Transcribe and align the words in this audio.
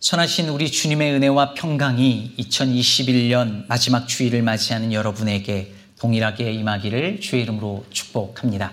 선하신 0.00 0.48
우리 0.48 0.70
주님의 0.70 1.12
은혜와 1.12 1.52
평강이 1.52 2.32
2021년 2.38 3.66
마지막 3.68 4.08
주일을 4.08 4.40
맞이하는 4.40 4.94
여러분에게 4.94 5.74
동일하게 5.98 6.52
임하기를 6.52 7.20
주의 7.20 7.42
이름으로 7.42 7.84
축복합니다. 7.90 8.72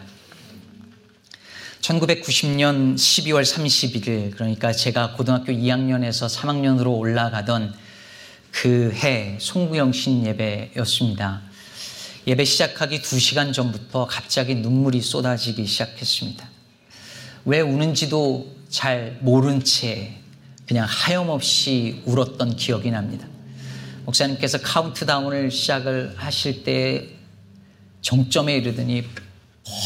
1990년 1.81 2.95
12월 2.95 3.43
31일, 3.43 4.35
그러니까 4.35 4.71
제가 4.71 5.15
고등학교 5.15 5.51
2학년에서 5.51 6.33
3학년으로 6.33 6.97
올라가던 6.97 7.73
그 8.51 8.93
해 8.93 9.37
송구영신 9.41 10.27
예배였습니다. 10.27 11.41
예배 12.25 12.45
시작하기 12.45 13.01
2시간 13.01 13.51
전부터 13.51 14.07
갑자기 14.07 14.55
눈물이 14.55 15.01
쏟아지기 15.01 15.65
시작했습니다. 15.65 16.47
왜 17.43 17.59
우는지도 17.59 18.55
잘 18.69 19.17
모른 19.19 19.61
채 19.61 20.21
그냥 20.67 20.85
하염없이 20.87 22.03
울었던 22.05 22.57
기억이 22.57 22.91
납니다. 22.91 23.25
목사님께서 24.05 24.59
카운트다운을 24.59 25.49
시작을 25.49 26.15
하실 26.17 26.63
때 26.63 27.09
정점에 28.01 28.57
이르더니 28.57 29.03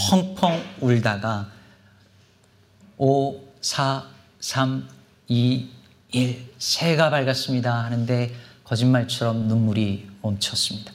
펑펑 0.10 0.64
울다가 0.80 1.52
5, 2.98 3.42
4, 3.62 4.06
3, 4.40 4.88
2, 5.28 5.70
1, 6.12 6.50
새가 6.58 7.10
밝았습니다 7.10 7.84
하는데 7.84 8.36
거짓말처럼 8.64 9.48
눈물이 9.48 10.08
멈췄습니다. 10.22 10.92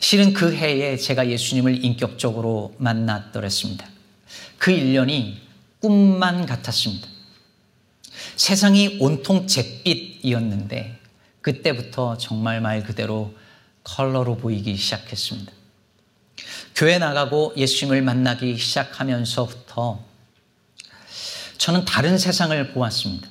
실은 0.00 0.32
그 0.32 0.54
해에 0.54 0.96
제가 0.96 1.28
예수님을 1.28 1.84
인격적으로 1.84 2.74
만났더랬습니다. 2.78 3.86
그 4.58 4.72
1년이 4.72 5.36
꿈만 5.80 6.46
같았습니다. 6.46 7.06
세상이 8.40 8.96
온통 9.00 9.46
잿빛이었는데 9.46 10.98
그때부터 11.42 12.16
정말 12.16 12.62
말 12.62 12.82
그대로 12.82 13.34
컬러로 13.84 14.38
보이기 14.38 14.78
시작했습니다. 14.78 15.52
교회 16.74 16.96
나가고 16.96 17.52
예수님을 17.58 18.00
만나기 18.00 18.56
시작하면서부터 18.56 20.02
저는 21.58 21.84
다른 21.84 22.16
세상을 22.16 22.72
보았습니다. 22.72 23.28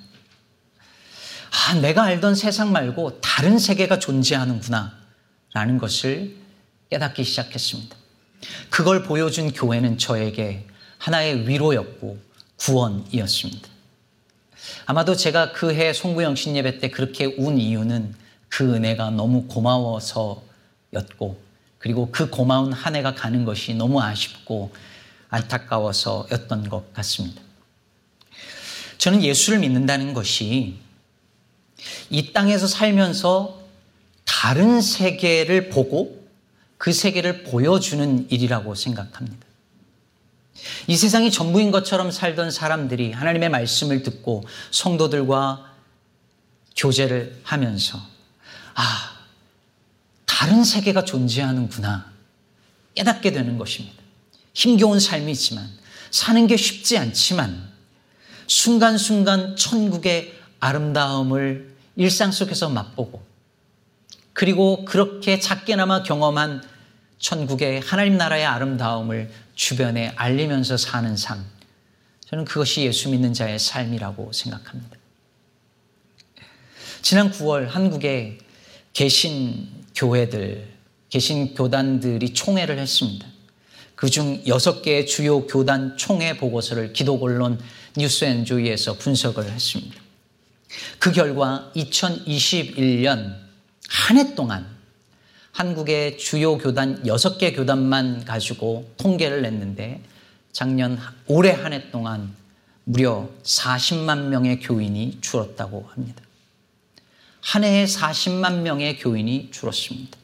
아, 1.50 1.74
내가 1.74 2.04
알던 2.04 2.36
세상 2.36 2.72
말고 2.72 3.20
다른 3.20 3.58
세계가 3.58 3.98
존재하는구나. 3.98 4.96
라는 5.54 5.80
것을 5.80 6.36
깨닫기 6.92 7.24
시작했습니다. 7.24 7.98
그걸 8.70 9.02
보여준 9.02 9.54
교회는 9.54 9.98
저에게 9.98 10.68
하나의 11.00 11.48
위로였고 11.48 12.20
구원이었습니다. 12.58 13.69
아마도 14.86 15.16
제가 15.16 15.52
그 15.52 15.74
해 15.74 15.94
송구영 15.94 16.36
신예배 16.36 16.80
때 16.80 16.90
그렇게 16.90 17.26
운 17.26 17.58
이유는 17.58 18.16
그 18.50 18.74
은혜가 18.74 19.12
너무 19.12 19.44
고마워서였고 19.48 21.40
그리고 21.78 22.10
그 22.12 22.30
고마운 22.30 22.74
한 22.74 22.96
해가 22.96 23.16
가는 23.16 23.46
것이 23.46 23.74
너무 23.74 24.02
아쉽고 24.02 24.72
안타까워서였던 25.30 26.70
것 26.70 26.94
같습니다. 26.94 27.42
저는 28.98 29.24
예수를 29.24 29.60
믿는다는 29.60 30.14
것이 30.14 30.78
이 32.10 32.34
땅에서 32.34 32.68
살면서 32.68 33.60
다른 34.26 34.82
세계를 34.82 35.70
보고 35.70 36.28
그 36.78 36.92
세계를 36.92 37.44
보여주는 37.44 38.28
일이라고 38.30 38.76
생각합니다. 38.76 39.49
이 40.88 40.96
세상이 40.96 41.32
전부인 41.32 41.72
것처럼 41.72 42.12
살던 42.12 42.52
사람들이 42.52 43.12
하나님의 43.12 43.50
말씀을 43.50 44.04
듣고 44.04 44.44
성도들과 44.72 45.74
교제를 46.76 47.42
하면서 47.44 48.00
아, 48.76 49.18
다른 50.26 50.64
세계가 50.64 51.04
존재하는구나 51.06 52.12
깨닫게 52.96 53.32
되는 53.32 53.58
것입니다. 53.58 53.98
힘겨운 54.54 55.00
삶이지만 55.00 55.70
사는 56.12 56.48
게 56.48 56.58
쉽지 56.58 56.98
않지만 56.98 57.70
순간순간 58.48 59.56
천국의 59.56 60.34
아름다움을 60.60 61.76
일상 61.96 62.32
속에서 62.32 62.70
맛보고 62.70 63.22
그리고 64.34 64.86
그렇게 64.86 65.40
작게나마 65.40 66.04
경험한 66.04 66.64
천국의 67.20 67.82
하나님 67.82 68.18
나라의 68.18 68.46
아름다움을 68.46 69.30
주변에 69.56 70.14
알리면서 70.16 70.78
사는 70.78 71.16
삶. 71.16 71.46
저는 72.28 72.46
그것이 72.46 72.84
예수 72.84 73.10
믿는 73.10 73.34
자의 73.34 73.60
삶이라고 73.60 74.32
생각합니다. 74.32 74.98
지난 77.02 77.32
9월 77.32 77.68
한국에 77.68 78.38
계신 78.94 79.68
교회들, 79.96 80.68
계신 81.10 81.54
교단들이 81.56 82.34
총회를 82.34 82.78
했습니다. 82.78 83.28
그중 83.96 84.44
6개의 84.44 85.08
주요 85.08 85.46
교단 85.46 85.98
총회 85.98 86.38
보고서를 86.38 86.94
기독언론 86.94 87.60
뉴스앤조이에서 87.98 88.98
분석을 88.98 89.52
했습니다. 89.52 89.96
그 91.00 91.12
결과 91.12 91.72
2021년 91.76 93.50
한 93.90 94.18
해 94.18 94.36
동안 94.36 94.79
한국의 95.52 96.18
주요 96.18 96.58
교단 96.58 97.04
6개 97.04 97.56
교단만 97.56 98.26
가지고 98.26 98.90
통계를 98.98 99.42
냈는데 99.42 100.02
작년 100.52 100.98
올해 101.28 101.52
한 101.52 101.74
해 101.74 101.92
동안 101.92 102.34
무려 102.84 103.30
40만 103.44 104.30
명의 104.30 104.60
교인이 104.60 105.20
줄었다고 105.22 105.90
합니다. 105.94 106.24
한 107.42 107.64
해에 107.64 107.86
40만 107.86 108.62
명의 108.62 108.98
교인이 108.98 109.52
줄었습니다. 109.52 110.18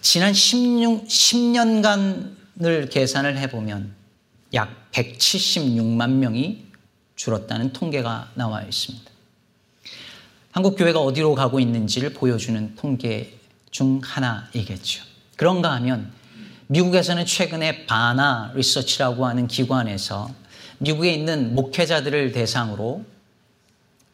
지난 0.00 0.32
16, 0.32 1.06
10년간을 1.06 2.90
계산을 2.90 3.36
해보면 3.38 3.94
약 4.54 4.90
176만 4.92 6.10
명이 6.12 6.66
줄었다는 7.16 7.72
통계가 7.72 8.30
나와 8.34 8.62
있습니다. 8.62 9.10
한국 10.52 10.76
교회가 10.76 11.00
어디로 11.00 11.34
가고 11.34 11.60
있는지를 11.60 12.14
보여주는 12.14 12.74
통계 12.76 13.39
중 13.70 14.00
하나이겠죠. 14.02 15.04
그런가 15.36 15.72
하면 15.74 16.12
미국에서는 16.66 17.26
최근에 17.26 17.86
바나 17.86 18.52
리서치라고 18.54 19.26
하는 19.26 19.48
기관에서 19.48 20.32
미국에 20.78 21.12
있는 21.12 21.54
목회자들을 21.54 22.32
대상으로 22.32 23.04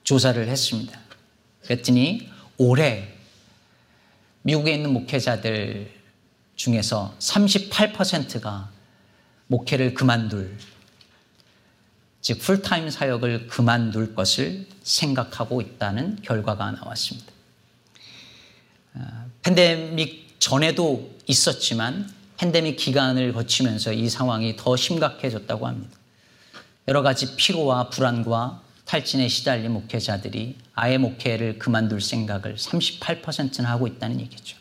조사를 0.05 0.47
했습니다. 0.49 0.99
그랬더니 1.63 2.31
올해 2.59 3.09
미국에 4.43 4.75
있는 4.75 4.93
목회자들 4.93 5.93
중에서 6.55 7.15
38%가 7.19 8.71
목회를 9.49 9.95
그만둘, 9.95 10.57
즉, 12.21 12.41
풀타임 12.41 12.91
사역을 12.91 13.47
그만둘 13.47 14.15
것을 14.15 14.67
생각하고 14.83 15.61
있다는 15.61 16.21
결과가 16.23 16.73
나왔습니다. 16.73 17.36
팬데믹 19.47 20.41
전에도 20.41 21.09
있었지만 21.29 22.13
팬데믹 22.37 22.77
기간을 22.77 23.33
거치면서 23.33 23.93
이 23.93 24.09
상황이 24.09 24.57
더 24.57 24.75
심각해졌다고 24.75 25.69
합니다. 25.69 25.97
여러 26.89 27.03
가지 27.03 27.37
피로와 27.37 27.91
불안과 27.91 28.61
탈진에 28.87 29.29
시달린 29.29 29.71
목회자들이 29.71 30.57
아예 30.75 30.99
목회를 30.99 31.61
그만둘 31.61 32.01
생각을 32.01 32.57
38%는 32.57 33.67
하고 33.67 33.87
있다는 33.87 34.21
얘기죠. 34.21 34.57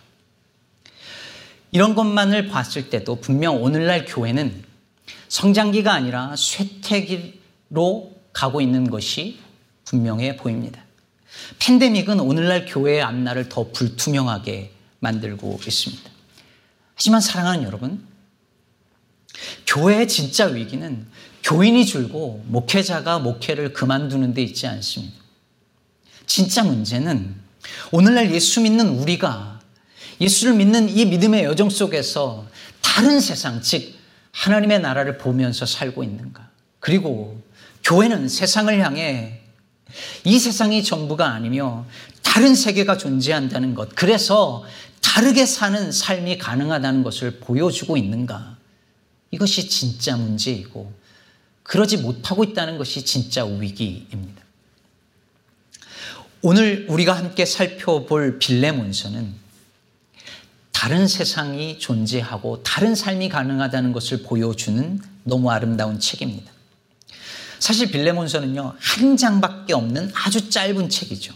이런 1.71 1.95
것만을 1.95 2.49
봤을 2.49 2.91
때도 2.91 3.15
분명 3.15 3.63
오늘날 3.63 4.05
교회는 4.05 4.63
성장기가 5.29 5.91
아니라 5.91 6.35
쇠퇴기로 6.35 8.11
가고 8.33 8.61
있는 8.61 8.91
것이 8.91 9.39
분명해 9.85 10.37
보입니다. 10.37 10.83
팬데믹은 11.57 12.19
오늘날 12.19 12.67
교회의 12.67 13.01
앞날을 13.01 13.49
더 13.49 13.71
불투명하게 13.71 14.74
만들고 14.99 15.59
있습니다. 15.65 16.09
하지만 16.95 17.21
사랑하는 17.21 17.63
여러분, 17.63 18.05
교회의 19.67 20.07
진짜 20.07 20.45
위기는 20.45 21.05
교인이 21.43 21.85
줄고 21.85 22.43
목회자가 22.47 23.19
목회를 23.19 23.73
그만두는 23.73 24.33
데 24.33 24.41
있지 24.41 24.65
않습니다. 24.67 25.15
진짜 26.25 26.63
문제는 26.63 27.35
오늘날 27.91 28.33
예수 28.33 28.61
믿는 28.61 28.89
우리가 28.89 29.59
예수를 30.21 30.55
믿는 30.55 30.89
이 30.89 31.05
믿음의 31.05 31.43
여정 31.43 31.69
속에서 31.69 32.47
다른 32.81 33.19
세상, 33.19 33.61
즉, 33.61 33.93
하나님의 34.31 34.79
나라를 34.79 35.17
보면서 35.17 35.65
살고 35.65 36.03
있는가. 36.03 36.49
그리고 36.79 37.41
교회는 37.83 38.27
세상을 38.29 38.79
향해 38.83 39.41
이 40.23 40.39
세상이 40.39 40.83
전부가 40.83 41.27
아니며 41.27 41.85
다른 42.21 42.55
세계가 42.55 42.97
존재한다는 42.97 43.75
것. 43.75 43.95
그래서 43.95 44.63
다르게 45.01 45.45
사는 45.45 45.91
삶이 45.91 46.37
가능하다는 46.37 47.03
것을 47.03 47.39
보여주고 47.39 47.97
있는가? 47.97 48.57
이것이 49.31 49.69
진짜 49.69 50.17
문제이고, 50.17 50.91
그러지 51.63 51.97
못하고 51.97 52.43
있다는 52.43 52.77
것이 52.77 53.05
진짜 53.05 53.45
위기입니다. 53.45 54.43
오늘 56.41 56.85
우리가 56.89 57.13
함께 57.13 57.45
살펴볼 57.45 58.37
빌레몬서는 58.37 59.33
다른 60.71 61.07
세상이 61.07 61.79
존재하고 61.79 62.61
다른 62.61 62.93
삶이 62.93 63.29
가능하다는 63.29 63.93
것을 63.93 64.21
보여주는 64.21 65.01
너무 65.23 65.49
아름다운 65.49 65.99
책입니다. 65.99 66.54
사실 67.59 67.91
빌레몬서는요, 67.91 68.75
한 68.79 69.17
장밖에 69.17 69.73
없는 69.73 70.11
아주 70.13 70.49
짧은 70.49 70.89
책이죠. 70.89 71.33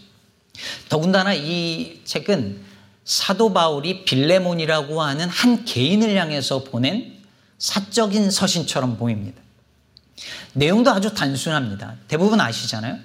더군다나 0.89 1.33
이 1.33 2.01
책은 2.03 2.61
사도 3.05 3.53
바울이 3.53 4.05
빌레몬이라고 4.05 5.01
하는 5.01 5.27
한 5.29 5.65
개인을 5.65 6.15
향해서 6.15 6.63
보낸 6.63 7.19
사적인 7.57 8.29
서신처럼 8.31 8.97
보입니다. 8.97 9.41
내용도 10.53 10.91
아주 10.91 11.13
단순합니다. 11.13 11.95
대부분 12.07 12.39
아시잖아요. 12.39 12.97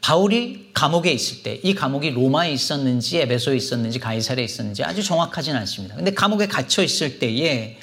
바울이 0.00 0.70
감옥에 0.74 1.12
있을 1.12 1.42
때 1.42 1.60
이 1.62 1.74
감옥이 1.74 2.10
로마에 2.10 2.52
있었는지 2.52 3.18
에베소에 3.18 3.56
있었는지 3.56 3.98
가이사르에 4.00 4.44
있었는지 4.44 4.82
아주 4.82 5.02
정확하지는 5.02 5.58
않습니다. 5.60 5.94
근데 5.94 6.12
감옥에 6.12 6.46
갇혀 6.46 6.82
있을 6.82 7.18
때에 7.20 7.78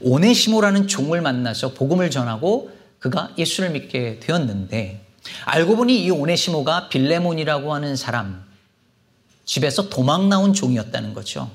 오네시모라는 0.00 0.88
종을 0.88 1.22
만나서 1.22 1.72
복음을 1.72 2.10
전하고 2.10 2.70
그가 3.02 3.34
예수를 3.36 3.70
믿게 3.70 4.20
되었는데 4.20 5.04
알고 5.44 5.76
보니 5.76 6.04
이 6.04 6.10
오네시모가 6.10 6.88
빌레몬이라고 6.88 7.74
하는 7.74 7.96
사람 7.96 8.44
집에서 9.44 9.88
도망 9.88 10.28
나온 10.28 10.54
종이었다는 10.54 11.12
거죠. 11.12 11.50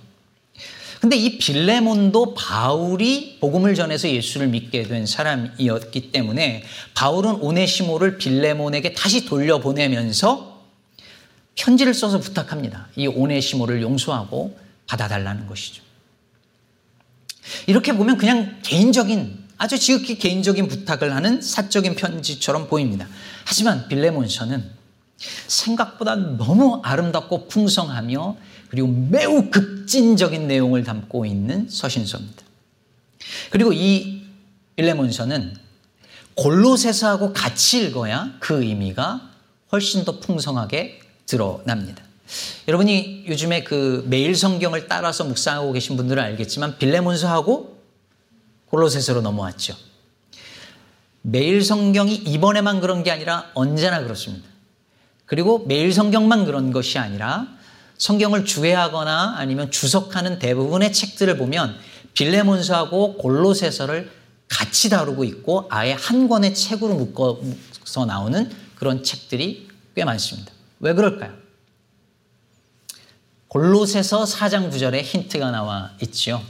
근데 0.99 1.15
이 1.15 1.37
빌레몬도 1.37 2.33
바울이 2.33 3.37
복음을 3.39 3.75
전해서 3.75 4.09
예수를 4.09 4.47
믿게 4.47 4.83
된 4.83 5.05
사람이었기 5.05 6.11
때문에 6.11 6.63
바울은 6.95 7.35
오네시모를 7.35 8.17
빌레몬에게 8.17 8.93
다시 8.93 9.25
돌려보내면서 9.25 10.63
편지를 11.55 11.93
써서 11.93 12.19
부탁합니다. 12.19 12.89
이 12.97 13.07
오네시모를 13.07 13.81
용서하고 13.81 14.57
받아달라는 14.87 15.47
것이죠. 15.47 15.81
이렇게 17.67 17.93
보면 17.93 18.17
그냥 18.17 18.59
개인적인 18.63 19.46
아주 19.57 19.79
지극히 19.79 20.17
개인적인 20.17 20.67
부탁을 20.67 21.15
하는 21.15 21.41
사적인 21.41 21.95
편지처럼 21.95 22.67
보입니다. 22.67 23.07
하지만 23.45 23.87
빌레몬서는 23.87 24.69
생각보다 25.47 26.15
너무 26.15 26.81
아름답고 26.83 27.47
풍성하며 27.47 28.37
그리고 28.69 28.87
매우 28.87 29.49
급진적인 29.49 30.47
내용을 30.47 30.83
담고 30.83 31.25
있는 31.25 31.67
서신서입니다. 31.69 32.43
그리고 33.49 33.73
이 33.73 34.23
빌레몬서는 34.75 35.55
골로새서하고 36.35 37.33
같이 37.33 37.83
읽어야 37.83 38.33
그 38.39 38.63
의미가 38.63 39.31
훨씬 39.71 40.05
더 40.05 40.19
풍성하게 40.19 40.99
드러납니다. 41.25 42.03
여러분이 42.67 43.25
요즘에 43.27 43.63
그 43.63 44.05
매일 44.07 44.35
성경을 44.35 44.87
따라서 44.87 45.23
묵상하고 45.23 45.71
계신 45.71 45.97
분들은 45.97 46.21
알겠지만 46.21 46.77
빌레몬서하고 46.77 47.76
골로새서로 48.69 49.21
넘어왔죠. 49.21 49.75
매일 51.21 51.63
성경이 51.63 52.15
이번에만 52.15 52.79
그런 52.79 53.03
게 53.03 53.11
아니라 53.11 53.49
언제나 53.53 54.01
그렇습니다. 54.01 54.47
그리고 55.25 55.65
매일 55.67 55.91
성경만 55.91 56.45
그런 56.45 56.71
것이 56.71 56.97
아니라 56.97 57.47
성경을 57.97 58.45
주해하거나 58.45 59.35
아니면 59.37 59.71
주석하는 59.71 60.39
대부분의 60.39 60.93
책들을 60.93 61.37
보면 61.37 61.75
빌레몬서하고 62.13 63.17
골로새서를 63.17 64.11
같이 64.47 64.89
다루고 64.89 65.23
있고 65.25 65.67
아예 65.69 65.93
한 65.93 66.27
권의 66.29 66.55
책으로 66.55 66.95
묶어서 66.95 68.05
나오는 68.05 68.49
그런 68.75 69.03
책들이 69.03 69.67
꽤 69.95 70.05
많습니다. 70.05 70.51
왜 70.79 70.93
그럴까요? 70.93 71.33
골로새서 73.49 74.23
4장 74.23 74.71
9절에 74.71 75.01
힌트가 75.01 75.51
나와 75.51 75.91
있지요. 76.01 76.41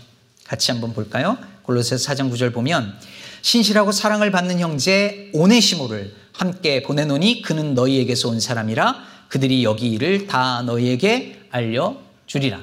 같이 0.44 0.72
한번 0.72 0.94
볼까요? 0.94 1.38
골로새서 1.68 2.12
4장 2.12 2.32
9절 2.32 2.54
보면 2.54 2.98
신실하고 3.42 3.92
사랑을 3.92 4.32
받는 4.32 4.60
형제 4.60 5.30
오네시모를 5.34 6.16
함께 6.34 6.82
보내노니 6.82 7.42
그는 7.42 7.74
너희에게서 7.76 8.30
온 8.30 8.40
사람이라 8.40 8.96
그들이 9.28 9.64
여기 9.64 9.92
일을 9.92 10.28
다 10.28 10.62
너희에게 10.64 11.42
알려 11.52 11.98
주리라. 12.26 12.60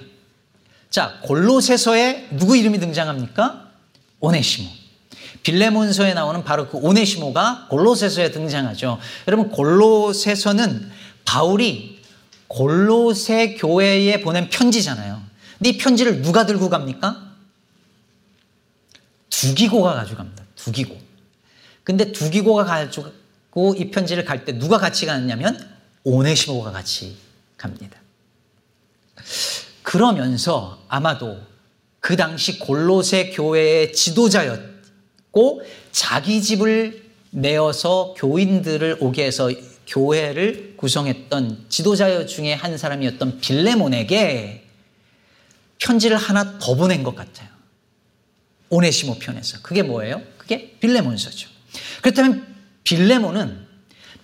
자, 0.91 1.19
골로새서에 1.23 2.29
누구 2.33 2.57
이름이 2.57 2.79
등장합니까? 2.79 3.69
오네시모. 4.21 4.71
빌레몬서에 5.43 6.15
나오는 6.15 6.43
바로 6.43 6.69
그 6.69 6.79
오네시모가 6.79 7.67
골로새서에 7.69 8.31
등장하죠. 8.31 8.99
여러분 9.29 9.51
골로새서는 9.51 10.91
바울이 11.27 12.01
골로새 12.49 13.55
교회에 13.55 14.21
보낸 14.21 14.49
편지잖아요. 14.49 15.21
이 15.65 15.77
편지를 15.77 16.23
누가 16.23 16.47
들고 16.47 16.71
갑니까? 16.71 17.24
두기고가 19.41 19.95
가져갑니다. 19.95 20.45
두기고. 20.57 20.97
근데 21.83 22.13
두기고가 22.13 22.65
가지고 22.65 23.75
이 23.77 23.91
편지를 23.91 24.25
갈 24.25 24.45
때 24.45 24.59
누가 24.59 24.79
같이 24.79 25.07
가느냐면 25.07 25.59
오네시모가 26.05 26.71
같이 26.73 27.17
갑니다. 27.57 27.99
그러면서 29.83 30.83
아마도 30.89 31.39
그 32.01 32.17
당시 32.17 32.59
골로새 32.59 33.31
교회의 33.31 33.93
지도자였고 33.93 35.63
자기 35.93 36.43
집을 36.43 37.05
내어서 37.31 38.15
교인들을 38.17 38.99
오게 39.01 39.25
해서 39.25 39.51
교회를 39.87 40.75
구성했던 40.77 41.67
지도자 41.69 42.27
중에 42.27 42.55
한 42.55 42.79
사람이었던 42.79 43.41
빌레몬에게 43.41 44.67
편지를 45.79 46.17
하나 46.17 46.59
더 46.59 46.75
보낸 46.75 47.03
것 47.03 47.15
같아요. 47.15 47.54
오네시모 48.71 49.19
편에서. 49.19 49.59
그게 49.63 49.83
뭐예요? 49.83 50.23
그게 50.39 50.77
빌레몬서죠. 50.81 51.49
그렇다면 52.03 52.47
빌레몬은 52.85 53.67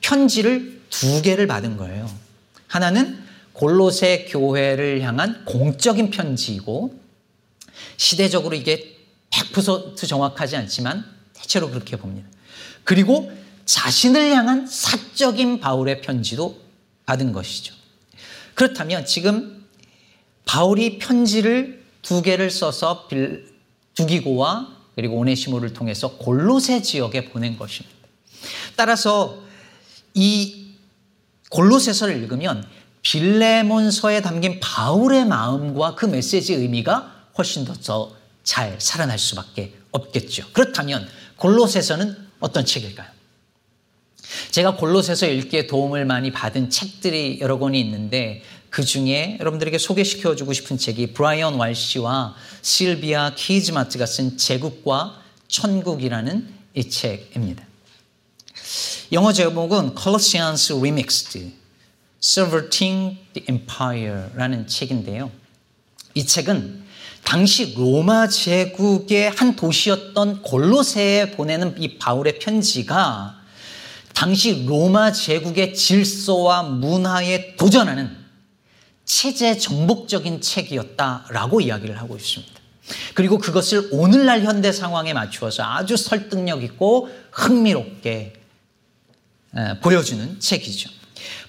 편지를 0.01 0.81
두 0.91 1.23
개를 1.23 1.47
받은 1.47 1.77
거예요. 1.77 2.11
하나는 2.67 3.23
골로새 3.53 4.27
교회를 4.29 5.03
향한 5.03 5.45
공적인 5.45 6.11
편지이고 6.11 6.99
시대적으로 7.97 8.57
이게 8.57 8.97
100% 9.31 10.09
정확하지 10.09 10.57
않지만 10.57 11.05
대체로 11.35 11.71
그렇게 11.71 11.97
봅니다. 11.97 12.29
그리고 12.85 13.31
자신을 13.65 14.33
향한 14.33 14.67
사적인 14.67 15.61
바울의 15.61 16.01
편지도 16.01 16.61
받은 17.07 17.33
것이죠. 17.33 17.75
그렇다면 18.55 19.07
지금 19.07 19.65
바울이 20.45 20.99
편지를 20.99 21.85
두 22.03 22.23
개를 22.23 22.51
써서 22.51 23.07
두기고와 23.95 24.69
그리고 24.95 25.17
오네시모를 25.17 25.73
통해서 25.73 26.17
골로새 26.17 26.83
지역에 26.83 27.27
보낸 27.27 27.57
것입니다. 27.57 27.97
따라서 28.77 29.43
이 30.15 30.75
골로새서를 31.51 32.17
읽으면 32.17 32.67
빌레몬서에 33.03 34.23
담긴 34.23 34.61
바울의 34.61 35.27
마음과 35.27 35.95
그 35.95 36.07
메시지의 36.07 36.61
의미가 36.61 37.29
훨씬 37.37 37.65
더 37.65 38.21
잘 38.43 38.81
살아날 38.81 39.19
수밖에 39.19 39.75
없겠죠. 39.91 40.47
그렇다면 40.53 41.09
골로새서는 41.37 42.17
어떤 42.41 42.65
책일까요? 42.65 43.09
제가 44.51 44.77
골로새서 44.77 45.27
읽기에 45.27 45.67
도움을 45.67 46.05
많이 46.05 46.31
받은 46.31 46.71
책들이 46.71 47.39
여러 47.41 47.59
권이 47.59 47.81
있는데 47.81 48.43
그 48.71 48.85
중에 48.85 49.37
여러분들에게 49.41 49.77
소개시켜 49.79 50.37
주고 50.37 50.53
싶은 50.53 50.79
책이 50.79 51.13
브라이언 51.13 51.57
왈시와 51.57 52.37
실비아 52.63 53.35
키즈마트가 53.35 54.07
쓴 54.07 54.39
제국과 54.39 55.21
천국이라는 55.49 56.55
이 56.75 56.89
책입니다. 56.89 57.65
영어 59.11 59.33
제목은 59.33 59.97
Colossians 60.01 60.73
Remixed, 60.73 61.53
Subverting 62.23 63.19
the 63.33 63.47
Empire라는 63.49 64.69
책인데요. 64.69 65.33
이 66.15 66.25
책은 66.25 66.85
당시 67.25 67.75
로마 67.77 68.29
제국의 68.29 69.31
한 69.31 69.57
도시였던 69.57 70.43
골로새에 70.43 71.33
보내는 71.33 71.83
이 71.83 71.99
바울의 71.99 72.39
편지가 72.39 73.41
당시 74.15 74.65
로마 74.65 75.11
제국의 75.11 75.75
질서와 75.75 76.63
문화에 76.63 77.57
도전하는 77.57 78.20
체제 79.11 79.59
정복적인 79.59 80.41
책이었다라고 80.41 81.61
이야기를 81.61 81.99
하고 81.99 82.17
있습니다. 82.17 82.55
그리고 83.15 83.39
그것을 83.39 83.89
오늘날 83.91 84.43
현대 84.43 84.71
상황에 84.71 85.13
맞추어서 85.13 85.65
아주 85.65 85.97
설득력 85.97 86.63
있고 86.63 87.09
흥미롭게 87.33 88.35
보여주는 89.83 90.39
책이죠. 90.39 90.91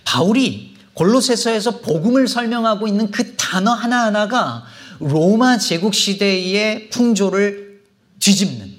바울이 0.04 0.76
골로새서에서 0.96 1.82
복음을 1.82 2.28
설명하고 2.28 2.88
있는 2.88 3.12
그 3.12 3.36
단어 3.36 3.74
하나하나가 3.74 4.66
로마 5.00 5.60
제국 5.60 5.94
시대의 5.94 6.90
풍조를 6.90 7.84
뒤집는 8.20 8.76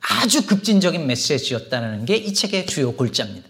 아주 0.00 0.46
급진적인 0.46 1.06
메시지였다는 1.06 2.06
게 2.06 2.16
이 2.16 2.32
책의 2.32 2.64
주요 2.64 2.94
골자입니다. 2.94 3.46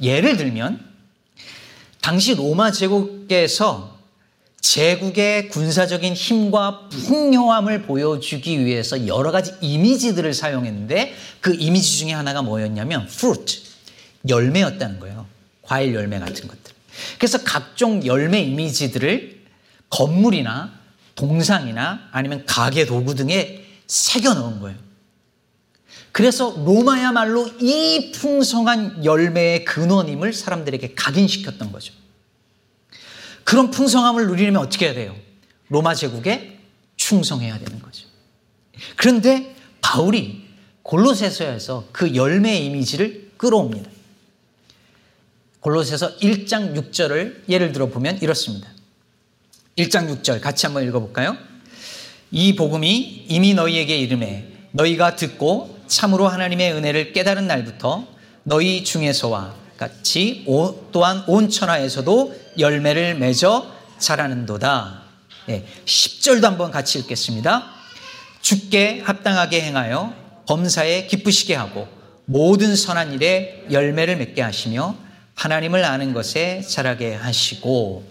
예를 0.00 0.38
들면 0.38 0.91
당시 2.02 2.34
로마 2.34 2.72
제국에서 2.72 3.96
제국의 4.60 5.48
군사적인 5.48 6.14
힘과 6.14 6.88
풍요함을 6.88 7.82
보여주기 7.82 8.64
위해서 8.64 9.06
여러 9.06 9.30
가지 9.30 9.54
이미지들을 9.60 10.34
사용했는데 10.34 11.14
그 11.40 11.54
이미지 11.58 11.98
중에 11.98 12.12
하나가 12.12 12.42
뭐였냐면 12.42 13.08
fruit, 13.10 13.62
열매였다는 14.28 15.00
거예요. 15.00 15.26
과일 15.62 15.94
열매 15.94 16.18
같은 16.18 16.48
것들. 16.48 16.74
그래서 17.18 17.38
각종 17.44 18.04
열매 18.04 18.40
이미지들을 18.40 19.40
건물이나 19.88 20.72
동상이나 21.14 22.08
아니면 22.10 22.44
가게 22.46 22.84
도구 22.84 23.14
등에 23.14 23.64
새겨 23.86 24.34
넣은 24.34 24.60
거예요. 24.60 24.76
그래서 26.12 26.54
로마야말로 26.64 27.48
이 27.60 28.12
풍성한 28.12 29.04
열매의 29.04 29.64
근원임을 29.64 30.34
사람들에게 30.34 30.94
각인시켰던 30.94 31.72
거죠. 31.72 31.94
그런 33.44 33.70
풍성함을 33.70 34.26
누리려면 34.26 34.62
어떻게 34.62 34.86
해야 34.86 34.94
돼요? 34.94 35.16
로마 35.68 35.94
제국에 35.94 36.60
충성해야 36.96 37.58
되는 37.58 37.80
거죠. 37.80 38.06
그런데 38.96 39.56
바울이 39.80 40.42
골로새서에서 40.82 41.88
그 41.92 42.14
열매의 42.14 42.66
이미지를 42.66 43.30
끌어옵니다. 43.38 43.90
골로새서 45.60 46.18
1장 46.18 46.76
6절을 46.76 47.48
예를 47.48 47.72
들어 47.72 47.86
보면 47.88 48.18
이렇습니다. 48.20 48.68
1장 49.76 50.22
6절 50.22 50.40
같이 50.40 50.66
한번 50.66 50.86
읽어 50.86 51.00
볼까요? 51.00 51.36
이 52.30 52.54
복음이 52.56 53.26
이미 53.28 53.54
너희에게 53.54 53.96
이름해 53.98 54.44
너희가 54.72 55.16
듣고 55.16 55.81
참으로 55.92 56.26
하나님의 56.26 56.72
은혜를 56.72 57.12
깨달은 57.12 57.46
날부터 57.46 58.06
너희 58.44 58.82
중에서와 58.82 59.54
같이 59.76 60.46
또한 60.90 61.22
온 61.26 61.50
천하에서도 61.50 62.34
열매를 62.58 63.16
맺어 63.16 63.70
자라는도다. 63.98 65.02
네, 65.46 65.66
10절도 65.84 66.44
한번 66.44 66.70
같이 66.70 66.98
읽겠습니다. 67.00 67.70
죽게 68.40 69.02
합당하게 69.04 69.60
행하여 69.60 70.14
범사에 70.48 71.08
기쁘시게 71.08 71.54
하고 71.54 71.86
모든 72.24 72.74
선한 72.74 73.12
일에 73.12 73.66
열매를 73.70 74.16
맺게 74.16 74.40
하시며 74.40 74.96
하나님을 75.34 75.84
아는 75.84 76.14
것에 76.14 76.62
자라게 76.62 77.14
하시고 77.14 78.04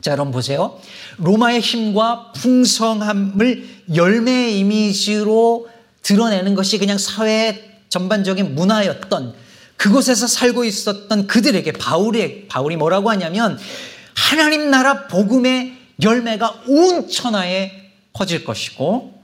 자, 0.00 0.10
여러분 0.10 0.32
보세요. 0.32 0.80
로마의 1.18 1.60
힘과 1.60 2.32
풍성함을 2.32 3.84
열매의 3.94 4.58
이미지로 4.58 5.71
드러내는 6.02 6.54
것이 6.54 6.78
그냥 6.78 6.98
사회의 6.98 7.70
전반적인 7.88 8.54
문화였던 8.54 9.34
그곳에서 9.76 10.26
살고 10.26 10.64
있었던 10.64 11.26
그들에게 11.26 11.72
바울이, 11.72 12.46
바울이 12.48 12.76
뭐라고 12.76 13.10
하냐면 13.10 13.58
하나님 14.14 14.70
나라 14.70 15.06
복음의 15.08 15.76
열매가 16.02 16.62
온 16.68 17.08
천하에 17.08 17.90
퍼질 18.12 18.44
것이고 18.44 19.22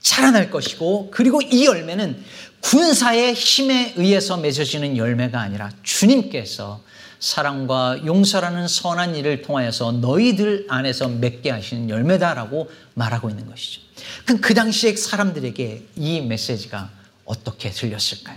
자라날 0.00 0.50
것이고 0.50 1.10
그리고 1.12 1.40
이 1.40 1.66
열매는 1.66 2.22
군사의 2.60 3.34
힘에 3.34 3.94
의해서 3.96 4.36
맺어지는 4.36 4.96
열매가 4.96 5.40
아니라 5.40 5.70
주님께서 5.82 6.82
사랑과 7.22 8.04
용서라는 8.04 8.66
선한 8.66 9.14
일을 9.14 9.42
통하여서 9.42 9.92
너희들 9.92 10.66
안에서 10.68 11.06
맺게 11.06 11.50
하시는 11.50 11.88
열매다라고 11.88 12.68
말하고 12.94 13.30
있는 13.30 13.46
것이죠. 13.46 13.80
그럼 14.24 14.40
그 14.40 14.54
당시에 14.54 14.96
사람들에게 14.96 15.86
이 15.94 16.20
메시지가 16.20 16.90
어떻게 17.24 17.70
들렸을까요? 17.70 18.36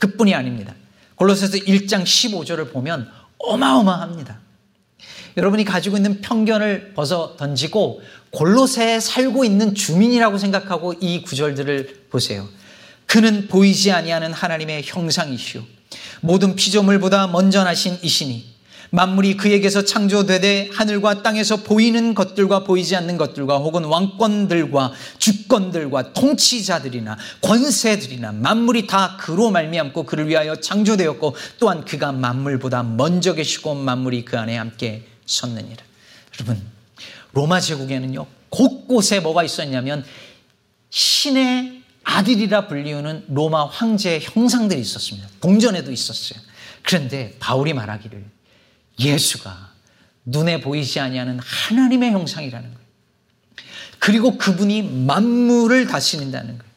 그뿐이 0.00 0.34
아닙니다. 0.34 0.74
골로새서 1.14 1.58
1장 1.58 2.02
15절을 2.02 2.72
보면 2.72 3.08
어마어마합니다. 3.38 4.40
여러분이 5.36 5.64
가지고 5.64 5.96
있는 5.96 6.20
편견을 6.20 6.94
벗어 6.94 7.36
던지고 7.36 8.02
골로새에 8.32 8.98
살고 8.98 9.44
있는 9.44 9.76
주민이라고 9.76 10.38
생각하고 10.38 10.94
이 10.94 11.22
구절들을 11.22 12.06
보세요. 12.10 12.48
그는 13.06 13.46
보이지 13.46 13.92
아니하는 13.92 14.32
하나님의 14.32 14.82
형상이시오. 14.84 15.77
모든 16.20 16.54
피조물보다 16.54 17.28
먼저 17.28 17.64
나신 17.64 17.98
이시니 18.02 18.58
만물이 18.90 19.36
그에게서 19.36 19.84
창조되되 19.84 20.70
하늘과 20.72 21.22
땅에서 21.22 21.56
보이는 21.62 22.14
것들과 22.14 22.64
보이지 22.64 22.96
않는 22.96 23.18
것들과 23.18 23.58
혹은 23.58 23.84
왕권들과 23.84 24.92
주권들과 25.18 26.14
통치자들이나 26.14 27.18
권세들이나 27.42 28.32
만물이 28.32 28.86
다 28.86 29.18
그로 29.20 29.50
말미암고 29.50 30.04
그를 30.04 30.28
위하여 30.28 30.56
창조되었고 30.56 31.36
또한 31.58 31.84
그가 31.84 32.12
만물보다 32.12 32.82
먼저 32.82 33.34
계시고 33.34 33.74
만물이 33.74 34.24
그 34.24 34.38
안에 34.38 34.56
함께 34.56 35.04
섰느니라. 35.26 35.84
여러분 36.34 36.62
로마 37.32 37.60
제국에는요 37.60 38.26
곳곳에 38.48 39.20
뭐가 39.20 39.44
있었냐면 39.44 40.04
신의 40.88 41.77
아들이라 42.08 42.68
불리우는 42.68 43.26
로마 43.28 43.66
황제의 43.66 44.20
형상들이 44.22 44.80
있었습니다. 44.80 45.28
동전에도 45.40 45.92
있었어요. 45.92 46.40
그런데 46.82 47.36
바울이 47.38 47.74
말하기를 47.74 48.24
예수가 48.98 49.72
눈에 50.24 50.62
보이지 50.62 51.00
아니하는 51.00 51.38
하나님의 51.38 52.12
형상이라는 52.12 52.72
거예요. 52.72 52.88
그리고 53.98 54.38
그분이 54.38 55.04
만물을 55.04 55.86
다스린다는 55.86 56.58
거예요. 56.58 56.72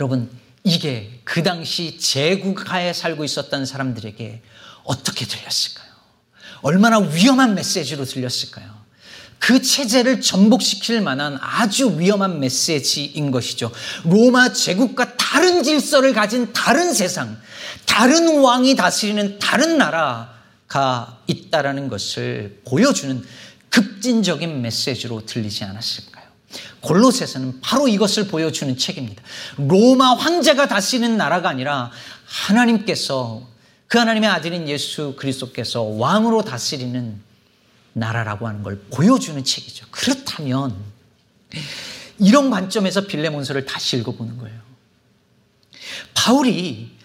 여러분, 0.00 0.30
이게 0.64 1.20
그 1.22 1.44
당시 1.44 1.98
제국하에 1.98 2.92
살고 2.92 3.22
있었던 3.22 3.66
사람들에게 3.66 4.42
어떻게 4.82 5.26
들렸을까요? 5.26 5.92
얼마나 6.62 6.98
위험한 6.98 7.54
메시지로 7.54 8.04
들렸을까요? 8.04 8.77
그 9.38 9.62
체제를 9.62 10.20
전복시킬 10.20 11.00
만한 11.00 11.38
아주 11.40 11.98
위험한 11.98 12.40
메시지인 12.40 13.30
것이죠. 13.30 13.70
로마 14.04 14.52
제국과 14.52 15.16
다른 15.16 15.62
질서를 15.62 16.12
가진 16.12 16.52
다른 16.52 16.92
세상, 16.92 17.40
다른 17.86 18.40
왕이 18.40 18.76
다스리는 18.76 19.38
다른 19.38 19.78
나라, 19.78 20.38
가 20.68 21.18
있다라는 21.26 21.88
것을 21.88 22.60
보여주는 22.66 23.24
급진적인 23.70 24.60
메시지로 24.60 25.24
들리지 25.24 25.64
않았을까요? 25.64 26.24
골로새서는 26.80 27.60
바로 27.60 27.88
이것을 27.88 28.28
보여주는 28.28 28.76
책입니다. 28.76 29.22
로마 29.56 30.14
황제가 30.14 30.68
다스리는 30.68 31.16
나라가 31.16 31.48
아니라 31.48 31.90
하나님께서 32.26 33.46
그 33.86 33.98
하나님의 33.98 34.28
아들인 34.28 34.68
예수 34.68 35.14
그리스도께서 35.16 35.82
왕으로 35.82 36.42
다스리는 36.42 37.20
나라라고 37.98 38.46
하는 38.46 38.62
걸 38.62 38.80
보여주는 38.90 39.42
책이죠. 39.42 39.86
그렇다면 39.90 40.76
이런 42.18 42.50
관점에서 42.50 43.02
빌레몬서를 43.06 43.64
다시 43.64 43.96
읽어보는 43.98 44.38
거예요. 44.38 44.60
바울이 46.14 46.96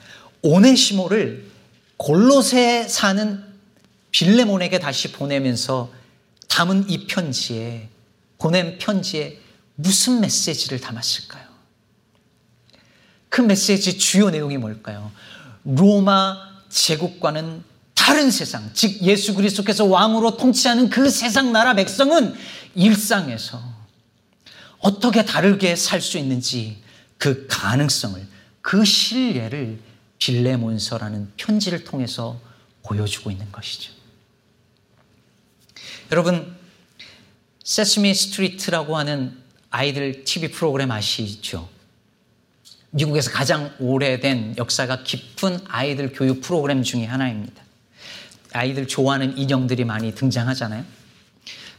오네시모를 0.41 1.49
골로새 1.97 2.87
사는 2.87 3.43
빌레몬에게 4.11 4.79
다시 4.79 5.11
보내면서 5.11 5.91
담은 6.47 6.89
이 6.89 7.07
편지에 7.07 7.89
보낸 8.37 8.77
편지에 8.77 9.39
무슨 9.75 10.19
메시지를 10.19 10.79
담았을까요? 10.79 11.43
그 13.29 13.41
메시지 13.41 13.97
주요 13.97 14.29
내용이 14.29 14.57
뭘까요? 14.57 15.11
로마 15.63 16.37
제국과는 16.69 17.63
다른 18.03 18.31
세상, 18.31 18.69
즉 18.73 19.01
예수 19.03 19.33
그리스도께서 19.33 19.85
왕으로 19.85 20.35
통치하는 20.35 20.89
그 20.89 21.09
세상 21.09 21.53
나라 21.53 21.73
백성은 21.73 22.35
일상에서 22.75 23.63
어떻게 24.79 25.23
다르게 25.23 25.77
살 25.77 26.01
수 26.01 26.17
있는지 26.17 26.83
그 27.17 27.47
가능성을 27.47 28.27
그 28.59 28.83
신뢰를 28.83 29.79
빌레몬서라는 30.19 31.31
편지를 31.37 31.85
통해서 31.85 32.41
보여주고 32.83 33.31
있는 33.31 33.49
것이죠. 33.53 33.93
여러분, 36.11 36.57
세스미 37.63 38.13
스트리트라고 38.13 38.97
하는 38.97 39.41
아이들 39.69 40.25
TV 40.25 40.51
프로그램 40.51 40.91
아시죠? 40.91 41.69
미국에서 42.89 43.31
가장 43.31 43.73
오래된 43.79 44.55
역사가 44.57 45.03
깊은 45.03 45.61
아이들 45.69 46.11
교육 46.11 46.41
프로그램 46.41 46.83
중의 46.83 47.07
하나입니다. 47.07 47.63
아이들 48.53 48.87
좋아하는 48.87 49.37
인형들이 49.37 49.83
많이 49.83 50.13
등장하잖아요. 50.15 50.85